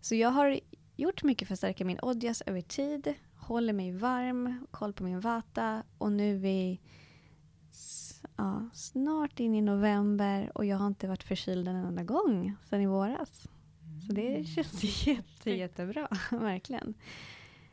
[0.00, 0.60] Så jag har
[0.96, 5.20] gjort mycket för att stärka min odjas över tid, håller mig varm, koll på min
[5.20, 6.80] vata och nu är vi
[8.36, 12.80] ja, snart in i november och jag har inte varit förkyld en enda gång sedan
[12.80, 13.48] i våras.
[14.06, 14.44] Så det mm.
[14.44, 16.94] känns jätte, jättebra, verkligen.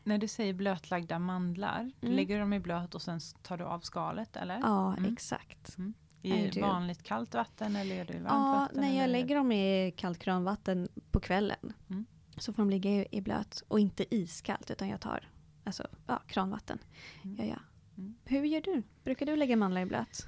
[0.03, 2.15] När du säger blötlagda mandlar, mm.
[2.15, 4.59] lägger du dem i blöt och sen tar du av skalet eller?
[4.59, 5.13] Ja, mm.
[5.13, 5.77] exakt.
[5.77, 5.93] Mm.
[6.21, 8.81] I vanligt kallt vatten eller är det varmt ja, vatten?
[8.81, 11.73] Nej, jag lägger dem i kallt kranvatten på kvällen.
[11.89, 12.05] Mm.
[12.37, 15.29] Så får de ligga i, i blöt och inte iskallt utan jag tar
[15.67, 16.79] alltså, ja, kranvatten.
[17.23, 17.37] Mm.
[17.37, 17.59] Ja, ja.
[17.97, 18.15] Mm.
[18.25, 18.83] Hur gör du?
[19.03, 20.27] Brukar du lägga mandlar i blöt?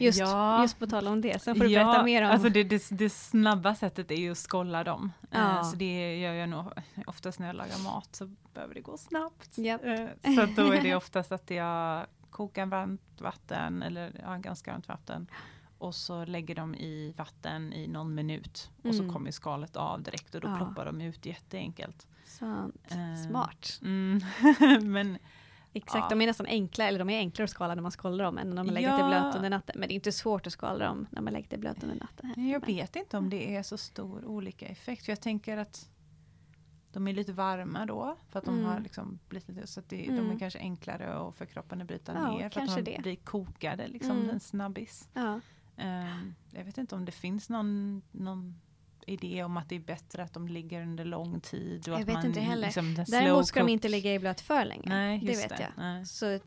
[0.00, 2.30] Just, ja, just på tal om det, så får du ja, berätta mer om...
[2.30, 5.12] Alltså det, det, det snabba sättet är ju att skålla dem.
[5.30, 5.64] Eh, ja.
[5.64, 6.64] så det gör jag nog
[7.06, 9.58] oftast när jag lagar mat så behöver det gå snabbt.
[9.58, 9.84] Yep.
[9.84, 14.88] Eh, så då är det oftast att jag kokar varmt vatten eller ja, ganska varmt
[14.88, 15.26] vatten.
[15.80, 18.70] Och så lägger de i vatten i någon minut.
[18.82, 19.14] Och så mm.
[19.14, 20.56] kommer skalet av direkt och då ja.
[20.56, 22.06] ploppar de ut jätteenkelt.
[22.24, 22.92] Sant.
[22.92, 23.80] Uh, Smart.
[23.82, 24.20] Mm.
[24.92, 25.18] Men
[25.72, 26.08] Exakt, ja.
[26.08, 28.50] de är nästan enkla, eller de är enklare att skala när man skalar dem än
[28.50, 28.96] när man lägger ja.
[28.96, 29.76] det blöt under natten.
[29.78, 32.48] Men det är inte svårt att skala dem när man lägger det blöt under natten.
[32.50, 35.04] Jag vet inte om det är så stor olika effekt.
[35.04, 35.88] För jag tänker att
[36.92, 38.66] de är lite varma då för att de mm.
[38.66, 40.16] har liksom blivit lite, så att det, mm.
[40.16, 40.38] de är mm.
[40.38, 43.02] kanske enklare för kroppen att bryta ja, ner för att de det.
[43.02, 44.30] blir kokade liksom mm.
[44.30, 45.08] en snabbis.
[45.14, 45.40] Ja.
[45.82, 48.60] Um, jag vet inte om det finns någon, någon
[49.06, 51.80] idé om att det är bättre att de ligger under lång tid.
[51.88, 52.66] Och jag att vet man, inte heller.
[52.66, 54.88] Liksom, Däremot ska de inte ligga i blöt för länge.
[54.88, 55.60] Nej, det vet det.
[55.60, 55.70] jag.
[55.76, 56.06] Nej.
[56.06, 56.38] Så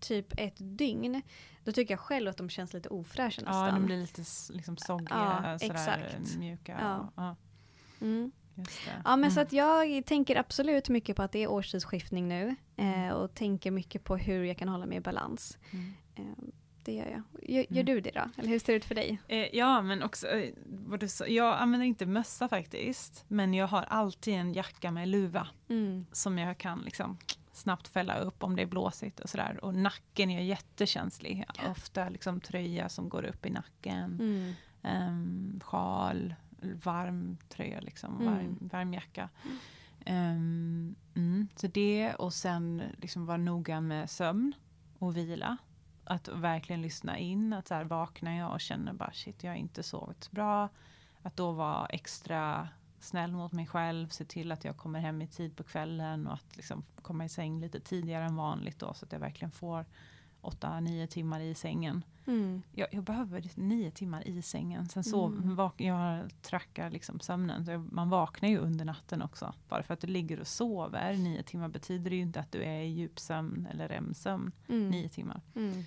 [0.00, 1.22] typ ett dygn,
[1.64, 3.66] då tycker jag själv att de känns lite ofräscha nästan.
[3.66, 7.08] Ja, de blir lite liksom soggiga, ja, sådär, mjuka.
[7.16, 7.36] Ja.
[8.00, 8.32] Mm.
[8.54, 9.02] Just det.
[9.04, 9.46] Ja men så Mm.
[9.46, 12.56] att jag tänker absolut mycket på att det är årstidsskiftning nu.
[12.76, 15.58] Eh, och tänker mycket på hur jag kan hålla mig i balans.
[15.70, 15.94] Mm.
[16.14, 16.44] Eh,
[16.84, 17.22] det gör jag.
[17.50, 17.86] Gör, gör Mm.
[17.86, 18.24] du det då?
[18.36, 19.18] Eller hur ser det ut för dig?
[19.28, 23.66] Eh, ja, men också, eh, vad du sa, jag använder inte mössa faktiskt, men jag
[23.66, 26.06] har alltid en jacka med luva Mm.
[26.12, 27.18] som jag kan liksom
[27.52, 29.64] snabbt fälla upp om det är blåsigt och sådär.
[29.64, 31.44] Och nacken är jättekänslig.
[31.70, 35.08] Ofta liksom tröja som går upp i nacken, Mm.
[35.08, 36.34] um, sjal,
[36.84, 38.34] varm tröja, liksom, Mm.
[38.34, 39.28] varm, varm jacka.
[40.06, 44.52] Ehm, mm, så det och sen liksom vara noga med sömn
[44.98, 45.56] och vila.
[46.04, 49.56] Att verkligen lyssna in, att så här vaknar jag och känner bara shit jag har
[49.56, 50.68] inte sovit bra.
[51.22, 52.68] Att då vara extra
[53.00, 56.34] snäll mot mig själv, se till att jag kommer hem i tid på kvällen och
[56.34, 59.84] att liksom komma i säng lite tidigare än vanligt då så att jag verkligen får
[60.44, 62.04] 8-9 timmar i sängen.
[62.26, 62.62] Mm.
[62.72, 64.88] Jag, jag behöver nio timmar i sängen.
[64.88, 65.56] Sen så Mm.
[65.56, 67.64] vak- jag trackar liksom sömnen.
[67.64, 69.54] Så jag- man vaknar ju under natten också.
[69.68, 72.62] Bara för att du ligger och sover nio timmar betyder det ju inte att du
[72.64, 74.88] är i djupsömn eller REM-sömn Mm.
[74.90, 75.40] nio timmar.
[75.54, 75.82] Mm.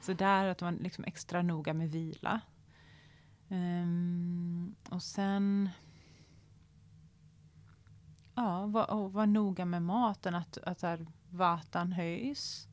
[0.00, 2.40] Så där att man liksom extra noga med vila.
[3.48, 5.70] Ehm, och sen
[8.34, 12.68] Ja, var, och var noga med maten, att, att här, vatan höjs.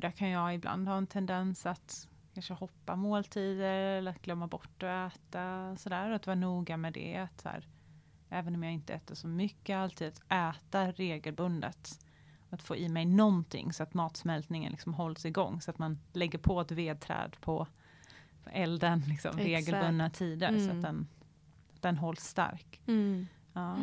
[0.00, 4.82] Där kan jag ibland ha en tendens att kanske hoppa måltider eller att glömma bort
[4.82, 5.76] att äta.
[5.76, 7.16] Så där, att vara noga med det.
[7.16, 7.66] Att så här,
[8.28, 12.04] även om jag inte äter så mycket, alltid att äta regelbundet.
[12.50, 15.60] Att få i mig någonting så att matsmältningen liksom hålls igång.
[15.60, 17.66] Så att man lägger på ett vedträd på,
[18.44, 19.46] på elden liksom, Exakt.
[19.46, 20.48] regelbundna tider.
[20.48, 20.76] Så Mm.
[20.76, 21.06] att den,
[21.80, 22.80] den hålls stark.
[22.86, 23.26] Mm.
[23.52, 23.76] Ja.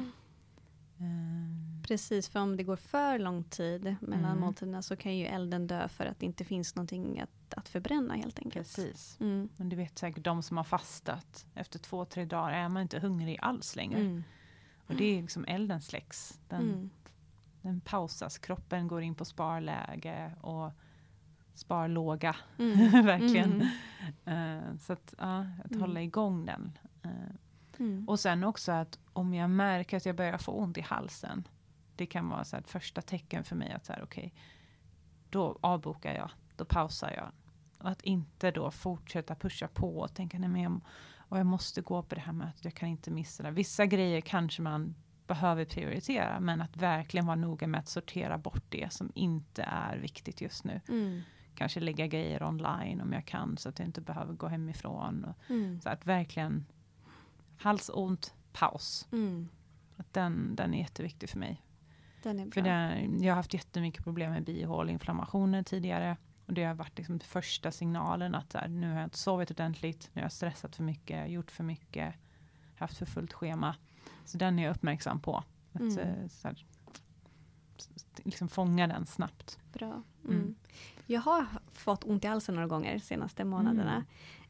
[1.00, 4.40] Ehm, Precis, för om det går för lång tid mellan Mm.
[4.40, 8.14] måltiderna så kan ju elden dö för att det inte finns någonting att, att förbränna
[8.14, 8.54] helt enkelt.
[8.76, 9.18] precis.
[9.20, 9.50] Mm.
[9.58, 11.46] Men du vet säkert de som har fastat.
[11.56, 14.00] Efter två, tre dagar är man inte hungrig alls längre.
[14.00, 14.24] Mm.
[14.88, 16.40] Och det är liksom elden släcks.
[16.50, 16.90] Den, Mm.
[17.62, 18.38] den pausas.
[18.38, 20.72] Kroppen går in på sparläge och
[21.54, 22.36] sparlåga.
[22.58, 22.78] Mm.
[23.06, 23.62] Verkligen.
[24.26, 26.78] Eh, så att, ja, att hålla igång den.
[27.04, 27.12] Eh,
[27.80, 28.08] Mm.
[28.10, 31.48] och sen också att om jag märker att jag börjar få ont i halsen.
[31.96, 34.34] Det kan vara så ett första tecken för mig att så här, okej,
[35.30, 37.32] då avbokar jag, då pausar jag.
[37.80, 40.82] Och att inte då fortsätta pusha på och tänka, nej men jag,
[41.18, 43.52] och jag måste gå på det här mötet, jag kan inte missa det.
[43.52, 44.96] Vissa grejer kanske man
[45.28, 49.98] behöver prioritera, men att verkligen vara noga med att sortera bort det som inte är
[49.98, 50.82] viktigt just nu.
[50.90, 51.22] Mm.
[51.56, 55.24] Kanske lägga grejer online om jag kan, så att jag inte behöver gå hemifrån.
[55.26, 55.82] Och, Mm.
[55.82, 56.66] så att verkligen
[57.58, 59.08] halsont, paus.
[59.12, 59.50] Mm.
[59.98, 61.62] Att den, den är jätteviktig för mig.
[62.24, 62.52] Den är bra.
[62.52, 66.18] För det, jag har haft jättemycket problem med bihåleinflammationer tidigare.
[66.46, 69.52] Och det har varit liksom den första signalen att här, nu har jag inte sovit
[69.52, 72.16] ordentligt, nu har jag stressat för mycket, gjort för mycket,
[72.76, 73.76] haft för fullt schema.
[74.26, 75.44] Så den är jag uppmärksam på.
[75.74, 75.98] Att Mm.
[76.00, 76.66] eh, så här,
[78.24, 79.60] liksom fånga den snabbt.
[79.74, 80.04] Bra.
[80.24, 80.36] Mm.
[80.38, 80.56] Mm.
[81.06, 84.06] Jag har fått ont i halsen några gånger de senaste månaderna.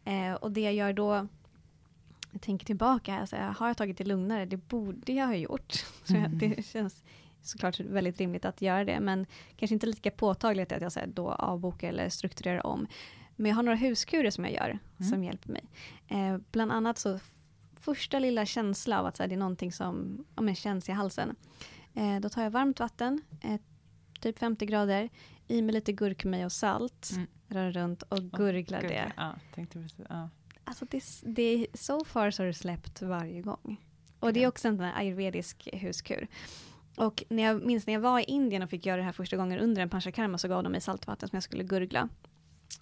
[0.05, 0.31] Mm.
[0.33, 1.27] Eh, och det jag gör då,
[2.45, 4.45] tänker tillbaka, alltså, har jag tagit det lugnare?
[4.45, 5.73] Det borde jag ha gjort.
[6.09, 6.37] Mm.
[6.37, 7.03] det känns
[7.41, 9.25] såklart väldigt rimligt att göra det, men
[9.57, 12.87] kanske inte lika påtagligt att jag så här, då avbokar eller strukturerar om.
[13.35, 14.69] Men jag har några huskurer som jag gör,
[14.99, 15.09] Mm.
[15.11, 15.63] som hjälper mig.
[16.07, 17.19] Eh, bland annat så,
[17.79, 20.91] första lilla känsla av att så här, det är någonting som ja, men känns i
[20.91, 21.35] halsen.
[21.93, 23.59] Eh, då tar jag varmt vatten, eh,
[24.19, 25.09] typ 50 grader,
[25.47, 27.27] i med lite gurkmeja och salt, Mm.
[27.47, 29.11] rör runt och gurglar Gud, det.
[29.17, 30.29] Ja, tänkte precis, ja.
[30.65, 33.81] Alltså det, det är so far så har det släppt varje gång.
[34.19, 36.27] Och det är också en ayurvedisk huskur.
[36.97, 39.37] Och när jag minns när jag var i Indien och fick göra det här första
[39.37, 42.09] gången under en panchakarma så gav de mig saltvatten som jag skulle gurgla.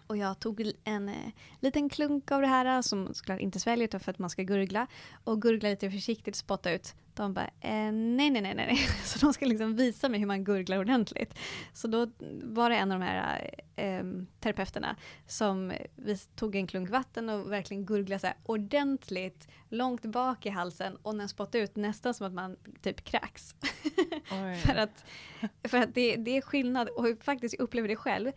[0.07, 1.15] Och jag tog en eh,
[1.59, 4.87] liten klunk av det här som såklart inte sväljer för att man ska gurgla.
[5.23, 6.95] Och gurgla lite försiktigt, spotta ut.
[7.15, 8.77] De bara, eh, nej, nej, nej, nej.
[9.03, 11.39] Så de ska liksom visa mig hur man gurglar ordentligt.
[11.73, 12.07] Så då
[12.43, 14.03] var det en av de här eh,
[14.39, 14.95] terapeuterna
[15.27, 20.49] som vi tog en klunk vatten och verkligen gurglade så här ordentligt långt bak i
[20.49, 23.55] halsen och när den spottade ut nästan som att man typ kräks.
[24.65, 25.05] För att,
[25.63, 28.31] för att det, det är skillnad och jag faktiskt upplever det själv.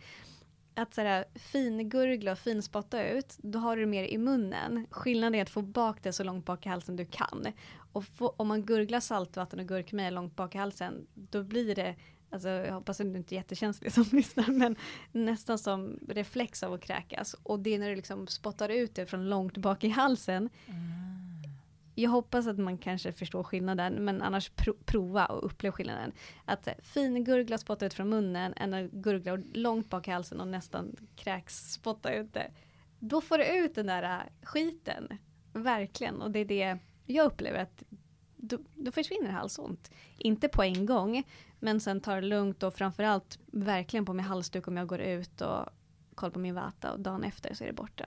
[0.77, 4.87] Att sådär fingurgla och finspotta ut, då har du det mer i munnen.
[4.91, 7.45] Skillnaden är att få bak det så långt bak i halsen du kan.
[7.91, 11.95] Och få, om man gurglar saltvatten och gurkmeja långt bak i halsen, då blir det
[12.29, 14.75] Alltså, jag hoppas att du inte är jättekänslig som lyssnar, men
[15.11, 17.35] nästan som reflex av att kräkas.
[17.43, 20.49] Och det är när du liksom spottar ut det från långt bak i halsen.
[20.65, 21.16] Mm.
[21.99, 26.11] Jag hoppas att man kanske förstår skillnaden, men annars pro prova och upplev skillnaden.
[26.45, 30.47] Att eh, fingurgla, spotta ut från munnen, än att gurgla långt bak i halsen och
[30.47, 32.51] nästan kräks, spotta ut det.
[32.99, 35.07] Då får du ut den där eh, skiten,
[35.53, 36.21] verkligen.
[36.21, 37.83] Och det är det jag upplever att
[38.35, 39.91] då, då försvinner halsont.
[40.17, 41.23] Inte på en gång,
[41.59, 45.41] men sen tar det lugnt och framförallt verkligen på med halsduk om jag går ut
[45.41, 45.65] och
[46.15, 48.05] kollar på min vata och dagen efter så är det borta.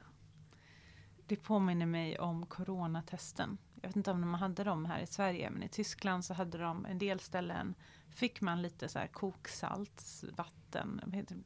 [1.26, 3.58] Det påminner mig om coronatesten.
[3.80, 6.58] Jag vet inte om de hade dem här i Sverige, men i Tyskland så hade
[6.58, 7.74] de en del ställen
[8.14, 11.00] fick man lite så här koksalt, vatten,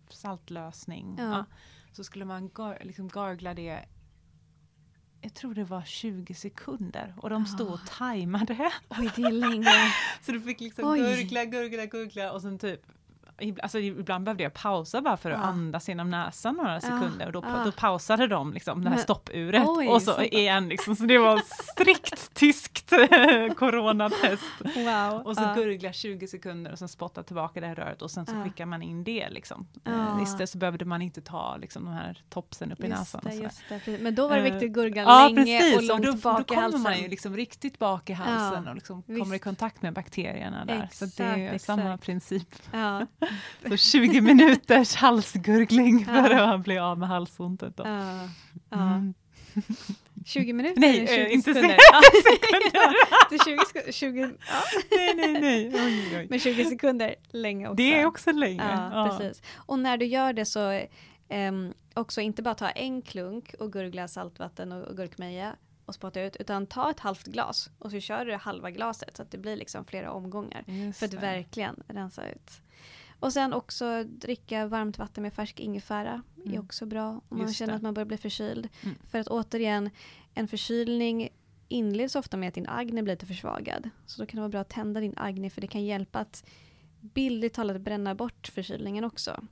[0.09, 1.17] saltlösning.
[1.19, 1.25] Ja.
[1.25, 1.45] Ja.
[1.93, 3.85] Så skulle man gar, liksom gargla det
[5.21, 8.73] jag tror det var 20 sekunder och de stod och tajmade.
[8.89, 9.93] Oj, det är länge.
[10.23, 10.99] Så du fick liksom Oj.
[10.99, 12.81] gurgla, gurgla, gurgla och sen typ
[13.63, 15.45] Alltså ibland behövde jag pausa bara för att Ja.
[15.47, 17.63] andas genom näsan några Ja, sekunder och då, ja.
[17.65, 20.97] då pausade de liksom det här Men- stoppuret Oj, och så så- igen liksom.
[20.97, 22.93] Så det var strikt tyskt
[23.57, 24.45] coronatest.
[24.61, 25.23] Wow.
[25.27, 25.55] Och så ja.
[25.55, 28.45] gurgla 20 sekunder och sen spotta tillbaka det här röret och sen så Ja.
[28.45, 29.67] skickar man in det liksom.
[29.85, 29.93] Ja.
[30.17, 33.21] Eh, Istället så behövde man inte ta liksom de här topsen upp i Just näsan.
[33.25, 33.31] och
[33.69, 33.99] det, det.
[34.03, 36.17] Men då var det Eh, viktigt att gurgla Ja länge precis, och långt då, då
[36.19, 36.81] bak i kommer halsen.
[36.83, 40.65] man ju liksom riktigt bak i halsen Ja, och liksom kommer i kontakt med bakterierna
[40.65, 40.89] där.
[40.93, 42.05] så det är Exakt, samma exakt.
[42.05, 42.49] princip.
[42.73, 43.07] Ja,
[43.69, 47.77] Så 20 minuters halsgurgling för att bli av med halsontet.
[47.77, 47.83] Då.
[47.87, 48.29] ja,
[48.71, 48.77] ja.
[48.95, 49.15] Mm.
[50.27, 50.81] 20 minuter?
[50.81, 51.77] Nej, eller 20 eh, inte sekunder.
[51.77, 52.01] se- Ja,
[53.31, 54.29] det är 20, sek- 20, ja.
[54.97, 55.71] Nej, nej, nej.
[55.75, 56.27] Oj, oj.
[56.31, 57.75] Men 20 sekunder, länge också.
[57.77, 58.89] Det är också länge.
[58.93, 59.43] Ja, precis.
[59.57, 60.81] Och när du gör det så
[61.29, 65.57] ehm, också inte bara ta en klunk och gurgla saltvatten och gurkmeja
[65.87, 69.23] och spotta ut, utan ta ett halvt glas och så kör du halva glaset så
[69.23, 70.65] att det blir liksom flera omgångar.
[70.67, 71.17] Just För att det.
[71.19, 72.51] verkligen rensa ut.
[73.25, 76.61] Och sen också dricka varmt vatten med färsk ingefära är Mm.
[76.61, 77.77] också bra om man Just känner det.
[77.77, 78.69] att man börjar bli förkyld.
[78.83, 78.95] Mm.
[79.11, 79.91] För att återigen,
[80.35, 81.29] en förkylning
[81.69, 83.91] inleds ofta med att din agni blir lite försvagad.
[84.07, 86.45] Så då kan det vara bra att tända din agni för det kan hjälpa att
[87.01, 89.45] bildligt talat bränna bort förkylningen också.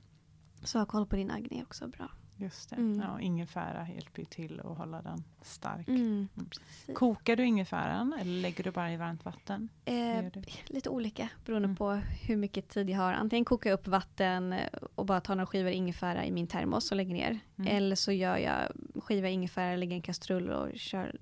[0.63, 2.11] Så ha koll på din agni är också bra.
[2.37, 2.75] Just det.
[2.75, 2.99] Mm.
[3.01, 5.87] Ja, ingefära hjälper ju till att hålla den stark.
[5.87, 6.95] Mm, precis.
[6.95, 9.69] Kokar du ingefäran eller lägger du bara i varmt vatten?
[9.85, 10.25] Eh,
[10.67, 11.75] lite olika beroende Mm.
[11.75, 11.91] på
[12.27, 13.13] hur mycket tid jag har.
[13.13, 14.55] Antingen kokar jag upp vatten
[14.95, 17.39] och bara tar några skivor ingefära i min termos och lägger ner.
[17.57, 17.77] Mm.
[17.77, 18.71] Eller så gör jag
[19.03, 21.19] skiva ingefära, lägger i en kastrull och kör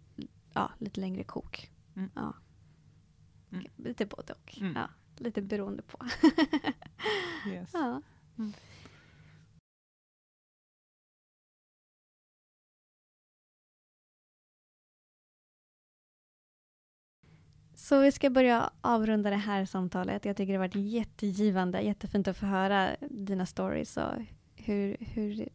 [0.54, 1.72] ja, lite längre kok.
[1.96, 2.10] Mm.
[2.16, 2.34] Ja.
[3.52, 3.66] Mm.
[3.76, 4.58] Lite både och.
[4.62, 4.74] Mm.
[4.76, 5.98] Ja, lite beroende på.
[7.48, 7.70] Yes.
[7.74, 8.02] ja.
[17.82, 20.26] Så vi ska börja avrunda det här samtalet.
[20.26, 24.14] Jag tycker det har varit jättegivande, jättefint att få höra dina stories och
[24.56, 25.50] hur, hur,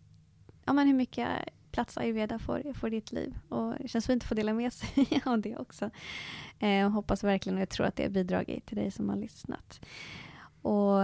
[0.64, 1.28] ja, men hur mycket
[1.70, 3.38] plats ayurveda får, får ditt liv.
[3.48, 5.90] Och det känns fint att få dela med sig av det också.
[6.58, 9.16] Eh, jag hoppas verkligen och jag tror att det har bidragit till dig som har
[9.16, 9.80] lyssnat.
[10.62, 11.00] Och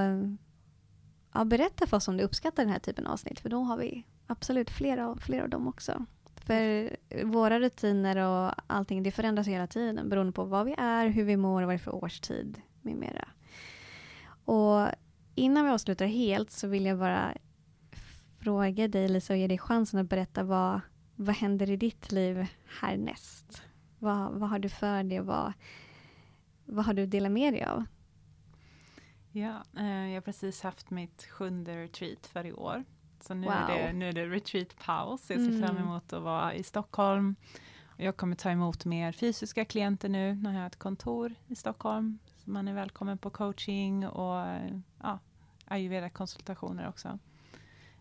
[1.33, 3.77] ja, berätta för oss om du uppskattar den här typen av avsnitt, för då har
[3.77, 6.07] vi absolut flera, flera av dem också.
[6.45, 11.25] För våra rutiner och allting, det förändras hela tiden beroende på vad vi är, hur
[11.25, 13.29] vi mår och vad det är för årstid med mera.
[14.45, 14.89] Och
[15.35, 17.35] innan vi avslutar helt så vill jag bara
[18.39, 20.81] fråga dig Lisa och ge dig chansen att berätta vad,
[21.17, 22.47] vad händer i ditt liv
[22.81, 23.63] härnäst?
[23.99, 25.53] Vad, vad har du för dig och vad,
[26.65, 27.85] vad har du delat med dig av?
[29.33, 32.85] Ja, eh, jag har precis haft mitt sjunde retreat för i år.
[33.23, 33.55] Så nu, Wow.
[33.55, 35.31] är, det, nu är det retreatpaus.
[35.31, 35.83] Jag ser fram Mm.
[35.89, 37.37] emot att vara i Stockholm.
[37.97, 42.19] Jag kommer ta emot mer fysiska klienter nu när jag har ett kontor i Stockholm.
[42.45, 44.47] Så man är välkommen på coaching och
[45.03, 45.19] ja,
[45.67, 47.19] ayurveda-konsultationer också.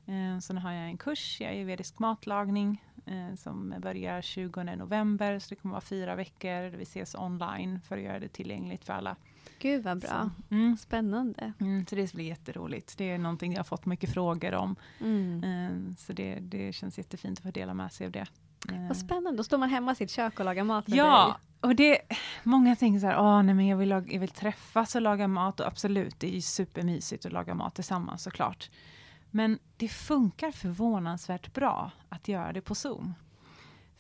[0.06, 5.40] Eh, Så nu har jag en kurs i ayurvedisk matlagning eh, som börjar 20 november.
[5.40, 8.86] Så det kommer vara fyra veckor där vi ses online för att göra det tillgängligt
[8.86, 9.16] för alla.
[9.62, 10.30] Gud vad bra.
[10.50, 11.54] Mm, Spännande.
[11.60, 12.98] Mm, så det blir jätteroligt.
[12.98, 14.76] Det är någonting jag har fått mycket frågor om.
[15.00, 15.44] Mm.
[15.44, 18.26] Eh, så det, det känns jättefint att få dela med sig av det.
[18.70, 19.38] Eh, Vad spännande.
[19.38, 22.00] Då står man hemma i sitt kök och lagar mat med Ja, och det,
[22.44, 25.28] många tänker så här, Åh, nej, men jag, vill lag, jag vill träffas och laga
[25.28, 25.60] mat.
[25.60, 28.70] Och absolut, det är ju supermysigt att laga mat tillsammans såklart.
[29.32, 33.14] Men det funkar förvånansvärt bra att göra det på Zoom.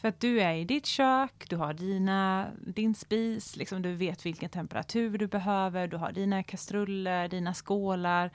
[0.02, 4.26] För att du är i ditt kök, du har dina, din spis, liksom du vet
[4.26, 8.32] vilken temperatur du behöver, du har dina kastruller, dina skålar.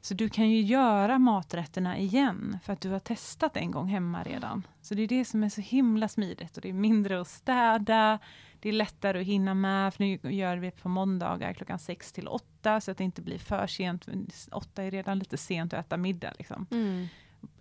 [0.00, 4.22] Så du kan ju göra maträtterna igen för att du har testat en gång hemma
[4.22, 4.66] redan.
[4.82, 8.18] Så det är det som är så himla smidigt och det är mindre att städa,
[8.60, 12.28] det är lättare att hinna med, för nu gör vi på måndagar klockan sex till
[12.28, 14.04] åtta så att det inte blir för sent.
[14.04, 14.14] för
[14.52, 16.32] Åtta är redan lite sent att äta middag.
[16.38, 16.66] Liksom.
[16.70, 17.08] Mm.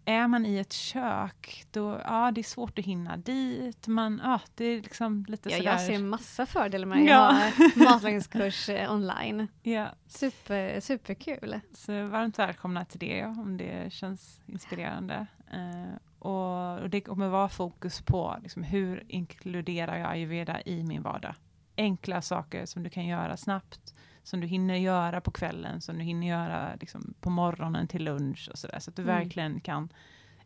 [0.10, 3.88] Är man i ett kök, då ja, det är svårt att hinna dit.
[3.88, 5.72] Man, ja, det är liksom lite Ja, sådär.
[5.72, 7.50] jag ser massa fördelar med att Ja.
[7.76, 9.48] ha matlagningskurs eh, online.
[9.64, 11.60] Ja, Super, superkul.
[11.74, 15.26] så varmt välkomna till det om det känns inspirerande.
[15.52, 21.02] Eh, och, och det kommer vara fokus på liksom, hur inkluderar jag ayurveda i min
[21.02, 21.36] vardag
[21.78, 23.94] enkla saker som du kan göra snabbt,
[24.24, 28.50] som du hinner göra på kvällen, som du hinner göra liksom, på morgonen till lunch
[28.52, 28.80] och sådär.
[28.80, 29.16] Så att du Mm.
[29.16, 29.90] verkligen kan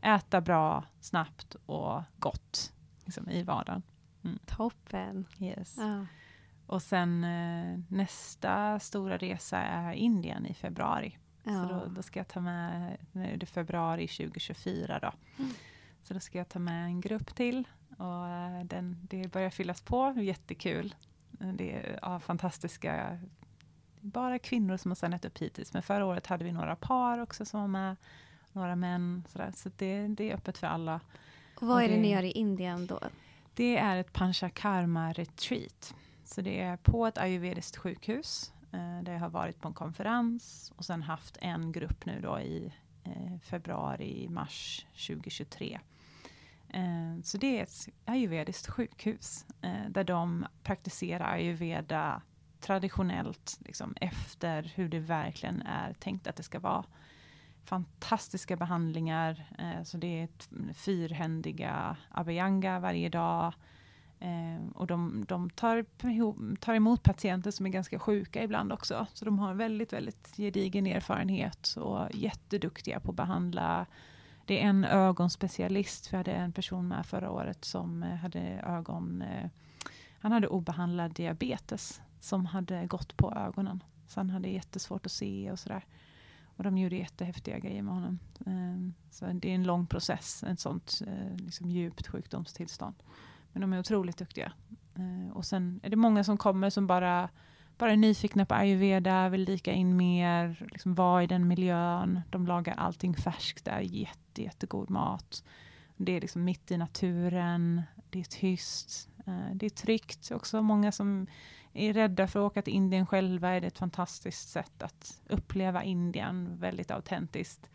[0.01, 2.73] äta bra, snabbt och gott
[3.05, 3.81] liksom, i vardagen.
[4.45, 5.25] Toppen.
[5.39, 5.75] Yes.
[5.79, 6.05] Ja.
[6.67, 11.17] Och sen eh, nästa stora resa är Indien i februari.
[11.43, 11.63] Så Ja.
[11.69, 15.11] då, då ska jag ta med, nu är det februari 2024 då.
[15.39, 15.51] Mm.
[16.03, 17.67] Så då ska jag ta med en grupp till
[17.97, 20.95] och eh, den, det börjar fyllas på, jättekul.
[21.31, 23.19] Det är ja, fantastiska,
[24.03, 25.73] bara kvinnor som har signat upp hittills.
[25.73, 27.95] Men förra året hade vi några par också som var med,
[28.51, 29.23] några män.
[29.29, 29.51] Sådär.
[29.55, 30.99] Så det, det är öppet för alla.
[31.55, 32.99] Och vad Och är det det- ni gör i Indien då?
[33.53, 35.95] Det är ett Panchakarma retreat.
[36.25, 38.53] Så det är på ett ayurvediskt sjukhus.
[38.71, 42.39] Eh, där jag har varit på en konferens och sen haft en grupp nu då
[42.39, 42.73] i
[43.03, 45.79] eh, februari, mars 2023.
[46.69, 52.21] Eh, så det är ett ayurvediskt sjukhus eh, där de praktiserar ayurveda
[52.63, 56.85] traditionellt, liksom efter hur det verkligen är tänkt att det ska vara.
[57.65, 60.29] Fantastiska behandlingar, eh, så det är
[60.73, 63.53] fyrhändiga abhyanga varje dag.
[64.19, 65.85] Eh, och de, de tar,
[66.55, 69.07] tar emot patienter som är ganska sjuka ibland också.
[69.13, 73.85] Så de har väldigt, väldigt gedigen erfarenhet och jätteduktiga på att behandla.
[74.45, 76.13] Det är en ögonspecialist.
[76.13, 79.21] Vi hade en person med förra året som eh, hade ögon...
[79.21, 79.49] Eh,
[80.19, 83.83] han hade obehandlad diabetes som hade gått på ögonen.
[84.07, 85.85] Så han hade jättesvårt att se och sådär.
[86.57, 88.19] Och de gjorde jättehäftiga grejer med honom.
[88.45, 92.95] Ehm, så det är en lång process, ett sånt eh, liksom djupt sjukdomstillstånd.
[93.51, 94.51] Men de är otroligt duktiga.
[94.95, 97.29] Eh, och sen är det många som kommer som bara,
[97.77, 102.21] bara är nyfikna på ayurveda, vill dyka in mer, liksom vara i den miljön.
[102.29, 105.43] De lagar allting färskt där, jätte, jättegod mat.
[105.97, 110.31] Det är liksom mitt i naturen, det är tyst, eh, det är tryggt.
[110.31, 111.27] Också många som
[111.73, 115.83] är rädda för att åka till Indien själva är det ett fantastiskt sätt att uppleva
[115.83, 117.69] Indien, väldigt autentiskt.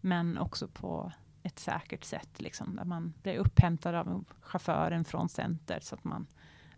[0.00, 5.78] Men också på ett säkert sätt, liksom, där man blir upphämtad av chauffören från center,
[5.82, 6.26] så att man,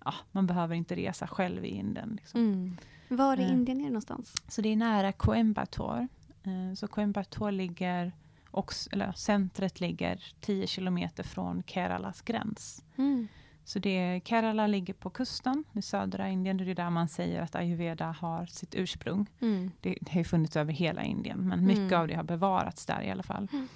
[0.04, 2.16] ja, man behöver inte resa själv i Indien.
[2.20, 2.40] Liksom.
[2.40, 2.76] Mm.
[3.08, 3.52] Var i Eh.
[3.52, 4.34] Indien är det någonstans?
[4.48, 6.08] Så det är nära Coimbatore.
[6.42, 8.12] Eh, Så Coimbatore ligger,
[8.50, 12.84] också, eller centret ligger 10 kilometer från Keralas gräns.
[12.96, 13.28] Mm.
[13.68, 16.56] Så det, Kerala ligger på kusten i södra Indien.
[16.56, 19.26] Det är där man säger att ayurveda har sitt ursprung.
[19.40, 19.70] Mm.
[19.80, 22.00] Det har ju funnits över hela Indien, men mycket Mm.
[22.00, 23.48] av det har bevarats där i alla fall.
[23.52, 23.68] Mm.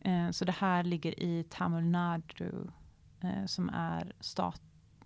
[0.00, 2.52] Eh, så det här ligger i Tamil Nadu,
[3.20, 4.60] eh, som är stat,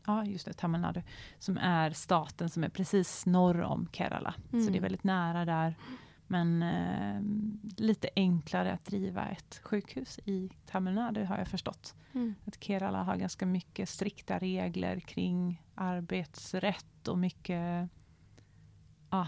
[0.06, 1.02] ja, just det, Tamil Nadu,
[1.38, 4.34] som är staten som är precis norr om Kerala.
[4.50, 4.72] Så Mm.
[4.72, 5.74] det är väldigt nära där.
[6.32, 7.20] Men eh,
[7.76, 11.94] lite enklare att driva ett sjukhus i Tamil Nadu har jag förstått.
[12.12, 12.34] Mm.
[12.44, 17.88] Att Kerala har ganska mycket strikta regler kring arbetsrätt och mycket...
[19.10, 19.26] Ja,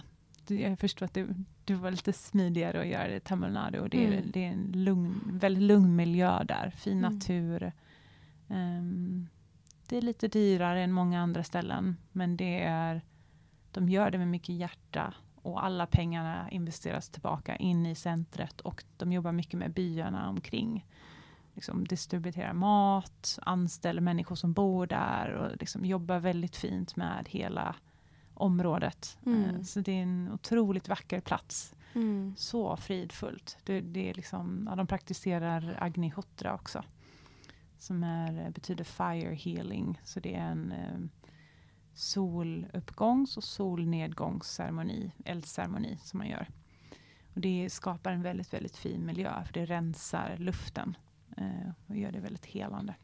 [0.48, 1.26] jag förstår att det,
[1.64, 3.78] det var lite smidigare att göra det i Tamil Nadu.
[3.80, 4.30] Och det, är, Mm.
[4.32, 6.70] det är en lugn, väldigt lugn miljö där.
[6.70, 7.12] Fin Mm.
[7.14, 7.72] natur.
[8.48, 9.28] Ehm,
[9.88, 11.96] det är lite dyrare än många andra ställen.
[12.12, 13.02] Men det är,
[13.70, 15.14] de gör det med mycket hjärta.
[15.44, 18.60] Och alla pengarna investeras tillbaka in i centret.
[18.60, 20.86] Och de jobbar mycket med byarna omkring
[21.54, 27.76] liksom distribuerar mat, anställer människor som bor där och liksom jobbar väldigt fint med hela
[28.34, 29.18] området.
[29.26, 29.44] Mm.
[29.44, 31.74] Eh, Så det är en otroligt vacker plats.
[31.94, 32.34] Mm.
[32.36, 33.58] Så fridfullt.
[33.64, 36.82] Det, det är liksom, ja, de praktiserar agnihotra också.
[37.78, 40.00] Som är, betyder fire healing.
[40.04, 40.98] Så det är en eh,
[41.94, 46.48] soluppgångs och solnedgångsceremoni, eldceremoni som man gör.
[47.34, 50.96] Och det skapar en väldigt, väldigt fin miljö för det rensar luften
[51.36, 52.94] eh, och gör det väldigt helande.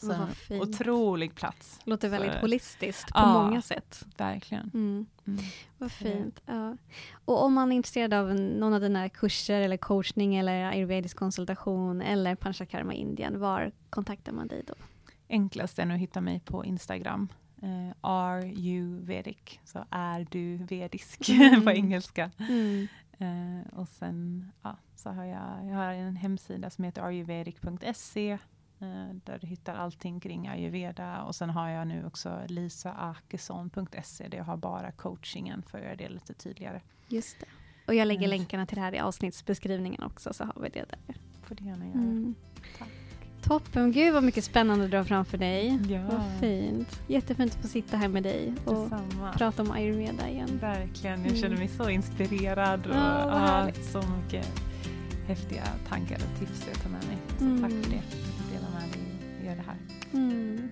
[0.00, 1.80] Så en otrolig plats.
[1.84, 3.32] Låter väldigt Så- holistiskt på Ja.
[3.42, 4.06] många sätt.
[4.18, 4.70] Verkligen.
[4.74, 5.06] Mm.
[5.26, 5.40] Mm.
[5.78, 6.40] Vad fint.
[6.46, 6.76] Ja.
[7.24, 12.02] Och om man är intresserad av någon av dina kurser eller coachning eller ayurvedisk konsultation
[12.02, 14.74] eller Panchakarma Indien, var kontaktar man dig då?
[15.28, 17.28] Enklast är nog att hitta mig på Instagram.
[17.62, 19.60] Eh, are you Vedic?
[19.64, 21.62] Så är du vedisk Mm.
[21.64, 22.30] på engelska.
[22.38, 22.88] Mm.
[23.18, 28.38] Eh, och sen ja, så har jag, jag har en hemsida som heter ayurvedic.se eh,
[29.24, 31.22] där du hittar allting kring ayurveda.
[31.22, 35.96] Och sen har jag nu också lisaakesson.se där jag har bara coachingen för att göra
[35.96, 36.80] det lite tydligare.
[37.08, 37.46] Just det.
[37.86, 38.38] Och jag lägger Mm.
[38.38, 40.98] länkarna till det här i avsnittsbeskrivningen också så har vi det där.
[41.42, 41.94] får du gärna göra.
[41.98, 42.34] Mm.
[42.78, 42.88] Tack.
[43.46, 45.78] Toppen, gud vad mycket spännande du har framför dig.
[45.88, 46.00] Ja.
[46.10, 47.00] Vad fint.
[47.06, 49.32] Jättefint att få sitta här med dig och Detsamma.
[49.32, 50.58] prata om ayurveda igen.
[50.60, 51.40] Verkligen, jag Mm.
[51.42, 54.46] känner mig så inspirerad och Ja, ja, så mycket
[55.26, 57.16] häftiga tankar och tips jag tar med mig.
[57.38, 57.62] Så Mm.
[57.62, 57.98] tack för det.
[57.98, 59.02] att du delar med dig
[59.40, 59.76] och gör det här.
[60.12, 60.68] Mm.